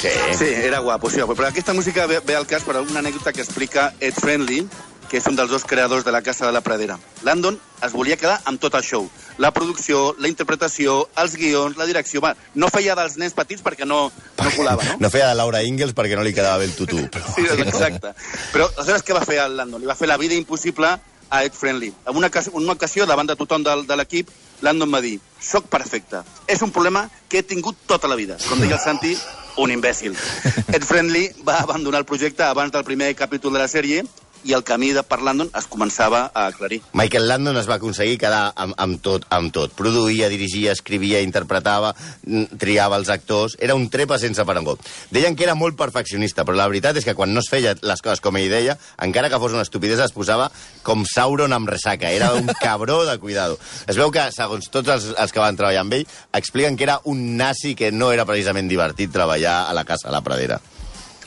Sí. 0.00 0.08
Sí, 0.36 0.46
era 0.46 0.80
guapo, 0.80 1.08
sí, 1.08 1.18
guapo. 1.18 1.36
Però 1.36 1.46
aquesta 1.46 1.72
música 1.72 2.06
ve, 2.06 2.18
ve 2.18 2.34
al 2.34 2.48
cas 2.50 2.64
per 2.66 2.80
una 2.80 2.98
anècdota 2.98 3.32
que 3.32 3.40
explica 3.40 3.92
Ed 4.00 4.16
Friendly, 4.18 4.66
que 5.08 5.20
és 5.20 5.26
un 5.30 5.36
dels 5.38 5.52
dos 5.52 5.62
creadors 5.62 6.02
de 6.04 6.10
la 6.10 6.22
Casa 6.22 6.46
de 6.48 6.52
la 6.56 6.62
Pradera. 6.66 6.96
Landon 7.22 7.60
es 7.86 7.92
volia 7.92 8.16
quedar 8.18 8.40
amb 8.44 8.58
tot 8.58 8.74
el 8.74 8.82
show. 8.82 9.06
La 9.38 9.52
producció, 9.54 10.16
la 10.18 10.26
interpretació, 10.26 11.06
els 11.14 11.36
guions, 11.38 11.78
la 11.78 11.86
direcció... 11.86 12.24
Va, 12.24 12.34
no 12.58 12.72
feia 12.74 12.96
dels 12.98 13.14
nens 13.22 13.38
petits 13.38 13.62
perquè 13.62 13.86
no, 13.86 14.08
no 14.42 14.52
colava, 14.56 14.82
no? 14.88 14.98
No 14.98 15.12
feia 15.14 15.30
de 15.30 15.38
Laura 15.38 15.62
Ingalls 15.62 15.94
perquè 15.94 16.18
no 16.18 16.26
li 16.26 16.34
quedava 16.34 16.58
bé 16.58 16.66
el 16.72 16.74
tutú. 16.74 17.06
Però... 17.06 17.36
Sí, 17.36 17.46
exacte. 17.62 18.16
Però 18.50 18.66
aleshores 18.72 19.06
què 19.06 19.14
va 19.14 19.22
fer 19.28 19.38
el 19.44 19.54
Landon? 19.60 19.84
Li 19.84 19.92
va 19.92 19.98
fer 19.98 20.10
la 20.10 20.18
vida 20.18 20.34
impossible 20.34 20.96
a 21.32 21.42
Ed 21.44 21.54
Friendly. 21.56 21.92
En 22.06 22.16
una, 22.16 22.28
en 22.28 22.62
una 22.62 22.74
ocasió, 22.76 23.06
davant 23.08 23.26
de 23.26 23.34
tothom 23.40 23.64
del, 23.64 23.86
de 23.88 23.96
l'equip, 23.96 24.28
Landon 24.60 24.92
va 24.92 25.00
dir 25.00 25.16
soc 25.40 25.64
perfecte. 25.72 26.20
És 26.46 26.60
un 26.62 26.70
problema 26.70 27.08
que 27.28 27.40
he 27.40 27.42
tingut 27.42 27.78
tota 27.88 28.10
la 28.10 28.18
vida. 28.20 28.36
Com 28.50 28.60
deia 28.60 28.76
el 28.76 28.82
Santi, 28.84 29.16
un 29.56 29.72
imbècil. 29.72 30.12
Ed 30.76 30.84
Friendly 30.84 31.30
va 31.48 31.62
abandonar 31.64 32.04
el 32.04 32.08
projecte 32.08 32.44
abans 32.44 32.76
del 32.76 32.84
primer 32.84 33.14
capítol 33.16 33.56
de 33.56 33.64
la 33.64 33.70
sèrie 33.72 34.04
i 34.44 34.54
el 34.56 34.64
camí 34.66 34.90
de 34.92 35.02
per 35.06 35.20
Landon 35.22 35.50
es 35.58 35.66
començava 35.70 36.24
a 36.34 36.46
aclarir. 36.50 36.80
Michael 36.98 37.28
Landon 37.28 37.58
es 37.60 37.68
va 37.70 37.76
aconseguir 37.78 38.18
quedar 38.20 38.52
amb, 38.56 38.74
amb 38.80 39.00
tot, 39.04 39.26
amb 39.30 39.52
tot. 39.54 39.74
Produïa, 39.78 40.30
dirigia, 40.32 40.74
escrivia, 40.74 41.22
interpretava, 41.24 41.94
mm, 42.26 42.58
triava 42.60 42.98
els 43.00 43.12
actors... 43.12 43.56
Era 43.62 43.76
un 43.78 43.88
trepa 43.92 44.18
sense 44.18 44.44
parangó. 44.48 44.76
Deien 45.14 45.36
que 45.36 45.44
era 45.46 45.54
molt 45.54 45.76
perfeccionista, 45.78 46.44
però 46.44 46.58
la 46.58 46.66
veritat 46.70 46.98
és 46.98 47.06
que 47.06 47.14
quan 47.14 47.32
no 47.34 47.42
es 47.44 47.50
feia 47.52 47.76
les 47.78 48.02
coses 48.02 48.22
com 48.24 48.36
ell 48.40 48.50
deia, 48.50 48.76
encara 49.06 49.30
que 49.30 49.40
fos 49.42 49.54
una 49.54 49.62
estupidesa, 49.66 50.08
es 50.08 50.16
posava 50.16 50.50
com 50.82 51.06
Sauron 51.06 51.54
amb 51.54 51.70
ressaca. 51.70 52.10
Era 52.10 52.32
un 52.34 52.50
cabró 52.60 53.02
de 53.06 53.18
cuidado. 53.22 53.58
Es 53.86 54.00
veu 54.00 54.10
que, 54.10 54.26
segons 54.34 54.70
tots 54.72 54.90
els, 54.96 55.10
els 55.14 55.32
que 55.32 55.42
van 55.42 55.58
treballar 55.58 55.86
amb 55.86 56.00
ell, 56.00 56.06
expliquen 56.32 56.76
que 56.76 56.88
era 56.88 57.00
un 57.04 57.36
nazi 57.38 57.76
que 57.78 57.92
no 57.92 58.10
era 58.12 58.26
precisament 58.28 58.70
divertit 58.70 59.12
treballar 59.12 59.62
a 59.68 59.74
la 59.76 59.86
casa 59.86 60.08
a 60.08 60.14
la 60.14 60.24
Pradera. 60.24 60.60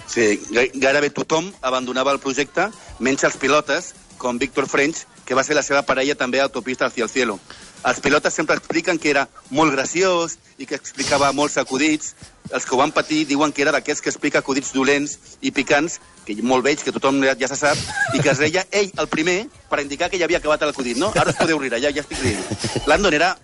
Sí, 0.08 0.40
gai- 0.52 0.72
gairebé 0.74 1.10
tothom 1.10 1.52
abandonava 1.62 2.12
el 2.14 2.20
projecte, 2.20 2.70
menys 3.00 3.24
els 3.24 3.38
pilotes, 3.38 3.94
com 4.18 4.38
Víctor 4.40 4.68
French, 4.70 5.04
que 5.26 5.36
va 5.36 5.44
ser 5.44 5.56
la 5.58 5.64
seva 5.66 5.82
parella 5.84 6.16
també 6.16 6.40
a 6.40 6.44
Autopista 6.46 6.86
hacia 6.86 7.04
el 7.04 7.10
cielo. 7.10 7.40
Els 7.86 8.00
pilotes 8.00 8.34
sempre 8.34 8.56
expliquen 8.56 8.98
que 8.98 9.10
era 9.12 9.28
molt 9.50 9.72
graciós 9.74 10.38
i 10.58 10.66
que 10.66 10.76
explicava 10.76 11.32
molts 11.34 11.58
acudits. 11.58 12.16
Els 12.50 12.66
que 12.66 12.74
ho 12.74 12.78
van 12.78 12.92
patir 12.94 13.26
diuen 13.28 13.52
que 13.52 13.62
era 13.62 13.72
d'aquests 13.74 14.02
que 14.02 14.10
explica 14.10 14.40
acudits 14.40 14.72
dolents 14.74 15.18
i 15.42 15.52
picants, 15.52 16.00
que 16.26 16.38
molt 16.42 16.64
veig, 16.66 16.82
que 16.82 16.94
tothom 16.94 17.20
ja, 17.26 17.36
ja 17.38 17.48
se 17.50 17.58
sap, 17.60 17.78
i 18.14 18.22
que 18.22 18.30
es 18.32 18.40
reia 18.42 18.66
ell 18.72 18.90
el 18.98 19.08
primer 19.10 19.48
per 19.70 19.82
indicar 19.82 20.10
que 20.10 20.18
ja 20.18 20.26
havia 20.26 20.38
acabat 20.38 20.62
l'acudit, 20.66 20.98
no? 20.98 21.12
Ara 21.14 21.30
us 21.34 21.38
podeu 21.38 21.60
riure, 21.60 21.82
ja, 21.82 21.92
ja 21.94 22.02
estic 22.06 22.22
rient. 22.22 22.88
Landon 22.88 23.14
era, 23.14 23.36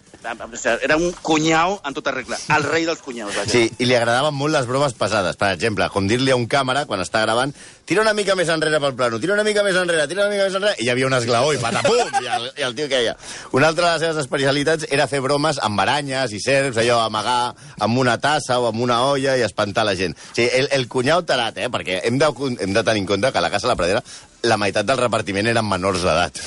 era 0.81 0.97
un 0.97 1.11
cunyau 1.21 1.79
en 1.85 1.93
tota 1.93 2.11
regla, 2.11 2.37
el 2.55 2.63
rei 2.63 2.85
dels 2.85 3.01
cunyaus, 3.01 3.33
vaja. 3.35 3.49
Sí, 3.49 3.63
i 3.81 3.87
li 3.89 3.95
agradaven 3.97 4.35
molt 4.37 4.53
les 4.53 4.67
bromes 4.69 4.93
pesades. 4.97 5.37
Per 5.39 5.49
exemple, 5.55 5.87
com 5.89 6.07
dir-li 6.07 6.31
a 6.31 6.37
un 6.37 6.47
càmera, 6.49 6.85
quan 6.85 7.01
està 7.01 7.23
gravant, 7.23 7.53
tira 7.89 8.03
una 8.05 8.13
mica 8.13 8.35
més 8.37 8.49
enrere 8.53 8.79
pel 8.83 8.95
plano, 8.95 9.19
tira 9.19 9.33
una 9.33 9.45
mica 9.47 9.63
més 9.65 9.75
enrere, 9.75 10.05
tira 10.07 10.25
una 10.25 10.33
mica 10.33 10.45
més 10.47 10.57
enrere, 10.59 10.75
i 10.77 10.85
hi 10.85 10.91
havia 10.93 11.09
un 11.09 11.17
esglaó 11.17 11.51
i 11.53 11.61
patapum, 11.61 12.21
i 12.21 12.29
el, 12.37 12.49
i 12.59 12.67
el 12.67 12.77
tio 12.77 12.87
queia. 12.91 13.15
Una 13.57 13.71
altra 13.71 13.87
de 13.87 13.91
les 13.93 14.05
seves 14.05 14.21
especialitats 14.23 14.87
era 14.89 15.09
fer 15.11 15.23
bromes 15.25 15.59
amb 15.63 15.81
aranyes 15.81 16.37
i 16.37 16.41
serps, 16.43 16.81
allò, 16.83 17.01
amagar 17.05 17.53
amb 17.81 18.01
una 18.01 18.17
tassa 18.21 18.59
o 18.61 18.69
amb 18.69 18.81
una 18.81 19.01
olla 19.09 19.37
i 19.37 19.45
espantar 19.47 19.87
la 19.87 19.97
gent. 19.97 20.15
O 20.15 20.35
sigui, 20.35 20.49
el, 20.61 20.69
el 20.77 20.87
cunyau 20.91 21.25
tarat, 21.25 21.57
eh? 21.57 21.69
Perquè 21.73 22.03
hem 22.05 22.21
de, 22.21 22.29
hem 22.59 22.77
de 22.77 22.85
tenir 22.85 23.05
en 23.05 23.09
compte 23.15 23.31
que 23.31 23.41
a 23.41 23.47
la 23.47 23.53
Casa 23.53 23.67
de 23.67 23.73
la 23.73 23.79
Pradera 23.79 24.05
la 24.47 24.57
meitat 24.57 24.85
del 24.85 25.01
repartiment 25.01 25.49
eren 25.51 25.67
menors 25.67 26.05
d'edat. 26.05 26.41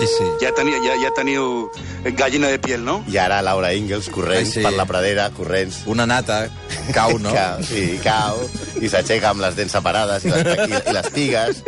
Sí, 0.00 0.06
sí. 0.06 0.24
Ja, 0.40 0.50
tenia, 0.56 0.78
ja, 0.84 0.94
ja 1.02 1.10
teniu 1.16 1.70
gallina 2.16 2.48
de 2.48 2.58
piel, 2.58 2.84
no? 2.84 2.96
I 3.10 3.18
ara 3.20 3.40
Laura 3.44 3.72
Ingalls 3.76 4.08
corrents 4.12 4.50
Ai, 4.56 4.62
sí. 4.62 4.62
per 4.64 4.72
la 4.76 4.86
Pradera, 4.88 5.28
corrents. 5.36 5.82
Una 5.90 6.06
nata 6.06 6.48
cau, 6.94 7.18
no? 7.18 7.32
Cau, 7.38 7.62
sí, 7.66 7.98
cau, 8.04 8.40
i 8.80 8.88
s'aixeca 8.88 9.30
amb 9.34 9.44
les 9.44 9.56
dents 9.58 9.72
separades 9.76 10.24
i 10.24 10.32
les, 10.32 10.48
i, 10.68 10.72
i 10.90 10.94
les 10.96 11.10
pigues. 11.14 11.62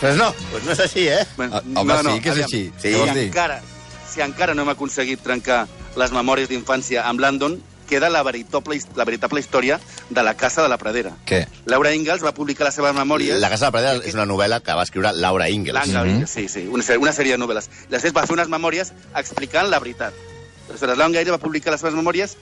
Pues 0.00 0.16
no, 0.16 0.32
pues 0.50 0.64
no 0.64 0.72
és 0.76 0.80
així, 0.86 1.06
eh? 1.08 1.24
Bueno, 1.36 1.60
Ah, 1.60 1.80
home, 1.80 1.98
sí, 2.02 2.20
que 2.20 2.32
és 2.32 2.38
aviam. 2.38 2.48
així. 2.48 2.62
Sí. 2.78 2.94
Si 2.94 3.26
encara, 3.26 3.60
si 4.12 4.20
encara 4.24 4.54
no 4.54 4.62
hem 4.66 4.72
aconseguit 4.74 5.22
trencar 5.24 5.66
les 5.96 6.12
memòries 6.12 6.48
d'infància 6.48 7.04
amb 7.08 7.20
Landon, 7.20 7.58
queda 7.92 8.08
la 8.10 8.22
veritable, 8.24 8.80
la 8.96 9.04
veritable 9.08 9.40
història 9.44 9.78
de 10.10 10.22
la 10.24 10.32
Casa 10.40 10.64
de 10.64 10.68
la 10.72 10.78
Pradera. 10.80 11.12
Què? 11.28 11.42
Laura 11.68 11.92
Ingalls 11.94 12.24
va 12.24 12.32
publicar 12.36 12.64
les 12.70 12.74
seves 12.80 12.94
memòries... 12.96 13.38
La 13.42 13.50
Casa 13.52 13.66
de 13.66 13.70
la 13.70 13.76
Pradera 13.76 14.08
és 14.08 14.16
una 14.16 14.26
novel·la 14.28 14.62
que 14.64 14.74
va 14.78 14.86
escriure 14.88 15.12
Laura 15.20 15.50
Ingalls. 15.52 15.92
Laura 15.92 16.10
Ingalls, 16.10 16.32
sí, 16.38 16.48
sí, 16.48 16.64
una, 16.72 16.84
sèrie- 16.86 17.02
una 17.04 17.12
sèrie 17.12 17.36
de 17.36 17.42
novel·les. 17.44 17.68
Després 17.92 18.16
va 18.16 18.24
fer 18.26 18.38
unes 18.38 18.48
memòries 18.52 18.94
explicant 19.20 19.68
la 19.70 19.80
veritat. 19.82 20.16
Aleshores, 20.70 20.96
Laura 20.96 21.10
Ingalls 21.12 21.34
va 21.36 21.40
publicar 21.42 21.74
les 21.74 21.84
seves 21.84 21.94
memòries 21.98 22.36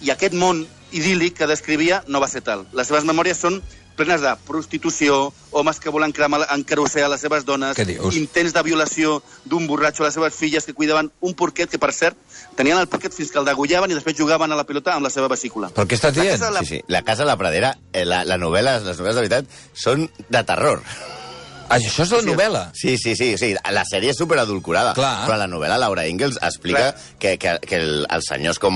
i 0.00 0.10
aquest 0.10 0.34
món 0.34 0.64
idíl·lic 0.96 1.36
que 1.38 1.46
descrivia 1.46 2.00
no 2.08 2.18
va 2.22 2.26
ser 2.32 2.40
tal. 2.42 2.64
Les 2.74 2.88
seves 2.90 3.04
memòries 3.06 3.38
són 3.38 3.60
plenes 4.00 4.22
de 4.24 4.32
prostitució, 4.48 5.32
homes 5.52 5.78
que 5.82 5.92
volen 5.92 6.12
cremar 6.16 6.46
en 6.54 6.64
carusel 6.64 7.04
a 7.04 7.12
les 7.12 7.20
seves 7.20 7.44
dones, 7.44 7.76
intents 8.16 8.54
de 8.56 8.62
violació 8.64 9.18
d'un 9.44 9.66
borratxo 9.68 10.02
a 10.02 10.08
les 10.08 10.16
seves 10.16 10.34
filles 10.34 10.64
que 10.64 10.72
cuidaven 10.74 11.10
un 11.20 11.34
porquet 11.36 11.68
que, 11.70 11.78
per 11.78 11.92
cert, 11.92 12.16
tenien 12.56 12.78
el 12.80 12.88
porquet 12.88 13.12
fins 13.12 13.30
que 13.30 13.38
el 13.42 13.44
degollaven 13.48 13.90
i 13.92 13.98
després 13.98 14.16
jugaven 14.16 14.52
a 14.52 14.58
la 14.58 14.64
pilota 14.64 14.94
amb 14.96 15.04
la 15.04 15.10
seva 15.12 15.28
vesícula. 15.28 15.68
Però 15.76 15.84
què 15.86 15.98
estàs 16.00 16.16
La 16.16 16.22
dient? 16.22 16.34
casa 16.38 16.46
de 16.48 16.56
la- 16.56 16.60
Sí, 16.64 16.66
sí. 16.78 16.82
La 16.88 17.02
Casa 17.02 17.22
de 17.24 17.30
la 17.32 17.36
Pradera, 17.36 17.76
eh, 17.92 18.04
la, 18.04 18.24
la 18.24 18.36
novel·la, 18.38 18.78
les 18.80 18.98
novel·les 18.98 19.14
de 19.20 19.20
veritat, 19.26 19.44
són 19.74 20.08
de 20.28 20.42
terror. 20.44 20.80
Ah, 21.70 21.78
Això 21.78 22.02
és 22.02 22.10
la 22.10 22.20
novel·la? 22.26 22.62
Sí, 22.74 22.96
sí, 22.98 23.14
sí, 23.16 23.36
sí. 23.38 23.52
La 23.70 23.84
sèrie 23.86 24.10
és 24.10 24.18
superadulcorada. 24.18 24.92
Clar. 24.98 25.26
Però 25.28 25.36
la 25.38 25.46
novel·la 25.46 25.78
Laura 25.78 26.06
Ingalls 26.10 26.36
explica 26.42 26.90
Clar. 26.90 26.94
que, 27.22 27.36
que, 27.38 27.52
que 27.66 27.76
el, 27.78 28.06
els 28.10 28.26
senyors 28.26 28.58
com 28.58 28.74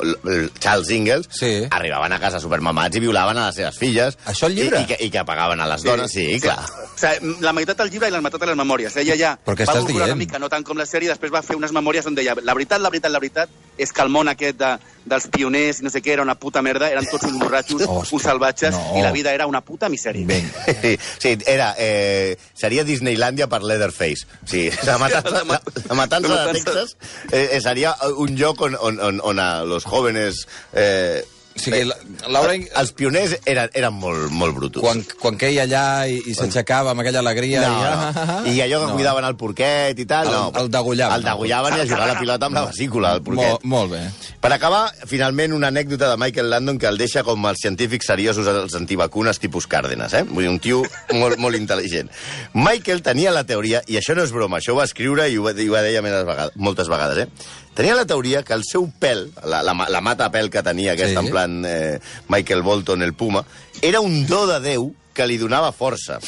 el- 0.00 0.16
el 0.32 0.50
Charles 0.58 0.90
Ingalls 0.90 1.28
Sí. 1.30 1.52
arribaven 1.70 2.12
a 2.12 2.18
casa 2.18 2.40
supermamats 2.40 2.96
i 2.96 3.00
violaven 3.00 3.36
a 3.38 3.46
les 3.50 3.54
seves 3.60 3.78
filles. 3.78 4.16
Això 4.26 4.46
al 4.48 4.54
llibre? 4.56 4.80
I, 4.80 4.82
i, 4.82 4.86
que, 4.86 4.96
i 5.04 5.10
que 5.10 5.24
pagaven 5.28 5.60
a 5.60 5.66
les 5.68 5.82
dones, 5.84 6.10
sí, 6.10 6.40
clar. 6.40 6.58
O 6.64 6.98
sigui, 6.98 7.36
la 7.44 7.52
meitat 7.52 7.76
del 7.78 7.90
llibre 7.90 8.08
i 8.08 8.12
la 8.16 8.20
meitat 8.24 8.40
de 8.40 8.46
les 8.46 8.56
memòries. 8.56 8.96
Ella 8.96 9.16
ja 9.20 9.34
Però 9.44 9.54
què 9.56 9.66
va 9.68 9.72
estàs 9.74 9.86
dient? 9.86 10.02
una 10.02 10.14
mica, 10.16 10.38
no 10.40 10.48
tant 10.48 10.64
com 10.64 10.78
la 10.80 10.86
sèrie, 10.88 11.08
després 11.12 11.32
va 11.32 11.42
fer 11.44 11.56
unes 11.56 11.72
memòries 11.72 12.06
on 12.06 12.14
deia 12.16 12.34
la 12.40 12.54
veritat, 12.54 12.80
la 12.80 12.88
veritat, 12.90 13.12
la 13.12 13.20
veritat 13.20 13.48
és 13.76 13.92
que 13.92 14.02
el 14.04 14.08
món 14.12 14.28
aquest 14.28 14.58
de, 14.60 14.72
dels 15.08 15.26
pioners 15.32 15.80
i 15.80 15.84
no 15.84 15.90
sé 15.90 16.02
què 16.04 16.12
era 16.12 16.22
una 16.22 16.34
puta 16.38 16.60
merda, 16.62 16.90
eren 16.92 17.06
tots 17.10 17.24
uns 17.24 17.38
borratxos, 17.40 17.82
Hòstia, 17.88 18.14
uns 18.16 18.22
salvatges, 18.22 18.74
no. 18.76 18.98
i 18.98 19.02
la 19.02 19.10
vida 19.12 19.32
era 19.32 19.46
una 19.46 19.60
puta 19.64 19.88
misèria. 19.88 20.26
Vinga. 20.26 20.64
Sí, 20.80 20.96
sí, 21.18 21.36
era... 21.46 21.74
Eh, 21.78 22.20
seria 22.54 22.84
Disneylandia 22.84 23.48
per 23.48 23.62
Leatherface. 23.62 24.26
Sí, 24.44 24.68
la 24.88 24.98
matança, 25.02 25.44
la, 25.44 25.60
la 25.88 25.98
matança 25.98 26.40
de. 26.46 26.56
Texas 26.58 26.96
eh, 27.30 27.48
eh, 27.52 27.60
seria 27.60 27.94
un 28.16 28.36
lloc 28.36 28.60
on, 28.60 28.76
on, 28.80 29.00
on, 29.00 29.22
on 29.22 29.38
a 29.38 29.64
los 29.64 29.84
jóvenes... 29.84 30.46
Eh, 30.72 31.24
O 31.54 31.60
sigui, 31.60 31.82
la- 31.84 31.96
Laura 32.32 32.54
Els 32.54 32.92
pioners 32.96 33.34
eren, 33.44 33.68
eren 33.76 33.92
molt, 33.94 34.30
molt 34.32 34.54
brutos. 34.56 34.82
Quan, 34.82 35.02
quan 35.20 35.36
queia 35.36 35.64
allà 35.66 35.84
i, 36.08 36.16
i 36.30 36.34
s'aixecava 36.34 36.90
amb 36.94 37.02
aquella 37.04 37.20
alegria... 37.20 37.62
No, 37.66 37.72
i, 37.72 38.48
no. 38.48 38.52
I 38.56 38.62
allò 38.64 38.80
que 38.82 38.86
No. 38.92 38.96
cuidaven 38.96 39.24
el 39.28 39.36
porquet 39.36 39.98
i 40.00 40.06
tal, 40.08 40.26
El- 40.26 40.32
no. 40.32 40.52
el 40.62 40.70
degollaven. 40.72 41.16
El 41.20 41.26
degollaven 41.28 41.76
i 41.76 41.80
a 41.82 41.86
jugar 41.86 42.02
a 42.08 42.10
la 42.14 42.18
pilota 42.20 42.46
amb 42.48 42.56
la 42.58 42.64
vesícula, 42.70 43.12
el 43.18 43.22
porquet. 43.22 43.62
Molt, 43.62 43.64
molt 43.74 43.92
bé. 43.92 44.02
Per 44.42 44.50
acabar, 44.52 44.82
finalment, 45.06 45.52
una 45.54 45.68
anècdota 45.68 46.08
de 46.10 46.16
Michael 46.18 46.50
Landon 46.50 46.78
que 46.82 46.88
el 46.90 46.98
deixa 46.98 47.22
com 47.22 47.44
els 47.46 47.60
científics 47.62 48.08
seriosos 48.10 48.48
els 48.48 48.74
antivacunes 48.74 49.38
tipus 49.38 49.68
Cárdenas, 49.70 50.14
eh? 50.18 50.24
Vull 50.26 50.42
dir, 50.48 50.50
un 50.50 50.58
tio 50.58 50.82
molt, 51.14 51.38
molt 51.38 51.54
intel·ligent. 51.58 52.10
Michael 52.54 53.02
tenia 53.06 53.30
la 53.30 53.44
teoria, 53.46 53.82
i 53.86 53.98
això 54.00 54.16
no 54.18 54.24
és 54.26 54.32
broma, 54.34 54.58
això 54.58 54.74
ho 54.74 54.80
va 54.80 54.88
escriure 54.88 55.28
i 55.30 55.36
ho, 55.38 55.46
i 55.52 55.68
ho 55.68 55.76
deia 55.84 56.02
moltes 56.02 56.26
vegades, 56.26 56.56
moltes 56.56 56.88
vegades, 56.90 57.26
eh? 57.26 57.52
Tenia 57.74 57.94
la 57.96 58.04
teoria 58.04 58.42
que 58.44 58.52
el 58.52 58.64
seu 58.68 58.84
pèl, 59.00 59.30
la, 59.48 59.62
la, 59.64 59.72
la 59.88 60.00
mata 60.04 60.26
pèl 60.30 60.50
que 60.52 60.62
tenia 60.62 60.92
aquesta, 60.92 61.20
Sí. 61.20 61.26
en 61.26 61.30
plan 61.32 61.62
eh, 61.64 62.00
Michael 62.28 62.62
Bolton, 62.62 63.02
el 63.02 63.14
puma, 63.14 63.44
era 63.80 64.00
un 64.00 64.26
do 64.26 64.46
de 64.46 64.58
Déu 64.60 64.90
que 65.14 65.26
li 65.26 65.38
donava 65.40 65.72
força. 65.72 66.18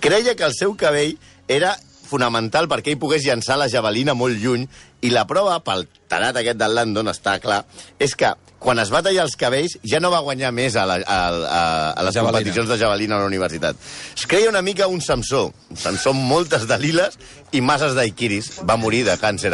Creia 0.00 0.34
que 0.36 0.44
el 0.44 0.54
seu 0.56 0.74
cabell 0.76 1.18
era 1.48 1.74
fonamental 2.06 2.68
perquè 2.70 2.92
ell 2.94 3.00
pogués 3.02 3.24
llançar 3.26 3.56
la 3.58 3.68
javelina 3.68 4.14
molt 4.14 4.38
lluny 4.40 4.64
i 5.02 5.10
la 5.10 5.26
prova, 5.26 5.58
pel 5.64 5.84
tarat 6.08 6.36
aquest 6.42 6.58
del 6.60 6.74
Landon, 6.76 7.08
està 7.12 7.38
clar, 7.42 7.64
és 7.98 8.14
que 8.18 8.32
quan 8.66 8.78
es 8.80 8.88
va 8.90 9.02
tallar 9.04 9.26
els 9.26 9.34
cabells 9.38 9.76
ja 9.86 10.00
no 10.00 10.08
va 10.10 10.22
guanyar 10.24 10.48
més 10.50 10.74
a, 10.80 10.86
la, 10.88 10.96
a, 11.04 11.16
a, 11.28 11.64
a 11.92 12.02
les 12.06 12.14
Javelina. 12.16 12.32
competicions 12.32 12.70
de 12.72 12.78
javelina 12.80 13.18
a 13.18 13.20
la 13.20 13.26
universitat. 13.28 13.76
Es 14.16 14.24
creia 14.26 14.48
una 14.48 14.62
mica 14.64 14.88
un 14.88 15.02
Samsó. 15.04 15.50
Un 15.70 15.76
Samsó 15.76 16.14
amb 16.16 16.24
moltes 16.26 16.64
de 16.66 16.78
liles 16.80 17.18
i 17.52 17.60
masses 17.60 17.94
daiquiris. 17.94 18.48
Va 18.66 18.78
morir 18.80 19.04
de 19.06 19.14
càncer 19.20 19.52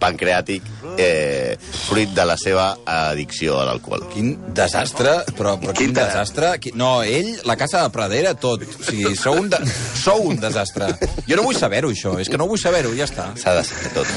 pancreàtic 0.00 0.64
eh, 0.96 1.58
fruit 1.60 2.10
de 2.16 2.24
la 2.26 2.38
seva 2.40 2.70
addicció 2.88 3.60
a 3.60 3.66
l'alcohol. 3.68 4.06
Quin 4.14 4.32
desastre, 4.56 5.12
però, 5.36 5.54
però 5.60 5.76
quin, 5.76 5.92
Quin 5.92 5.94
desastre. 6.00 6.54
Qui... 6.58 6.72
No, 6.74 7.02
ell, 7.04 7.30
la 7.46 7.56
casa 7.60 7.84
de 7.84 7.92
Pradera, 7.94 8.32
tot. 8.34 8.64
O 8.64 8.88
sigui, 8.88 9.12
sou 9.16 9.38
un, 9.38 9.52
de... 9.52 9.60
sou 10.00 10.24
un 10.32 10.40
desastre. 10.40 10.90
Jo 11.28 11.38
no 11.38 11.44
vull 11.46 11.56
saber-ho, 11.58 11.92
això. 11.94 12.16
És 12.18 12.32
que 12.32 12.40
no 12.40 12.48
vull 12.48 12.58
saber-ho, 12.60 12.96
ja 12.96 13.06
està. 13.06 13.28
S'ha 13.38 13.54
de 13.60 13.64
saber 13.68 13.92
tot. 13.94 14.10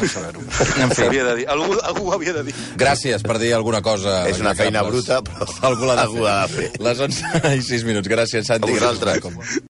En 0.81 0.89
fi, 0.95 1.01
S'havia 1.03 1.27
de 1.29 1.35
dir. 1.41 1.47
Algú, 1.51 1.70
algú 1.79 2.07
ho 2.09 2.13
havia 2.17 2.33
de 2.33 2.43
dir. 2.49 2.55
gràcies 2.77 3.23
per 3.23 3.37
dir 3.39 3.53
alguna 3.53 3.81
cosa. 3.81 4.27
És 4.29 4.39
una 4.39 4.55
feina 4.55 4.83
bruta, 4.83 5.21
però 5.21 5.47
Algú 5.71 5.85
l'ha 5.85 5.95
de 5.95 6.01
algú 6.07 6.23
de 6.25 6.37
fer. 6.55 6.71
Les 6.79 6.99
11 6.99 7.57
i 7.57 7.61
6 7.61 7.83
minuts. 7.87 8.07
Gràcies, 8.11 8.47
Santi. 8.47 8.71
A 8.71 8.79
vosaltres. 8.79 9.61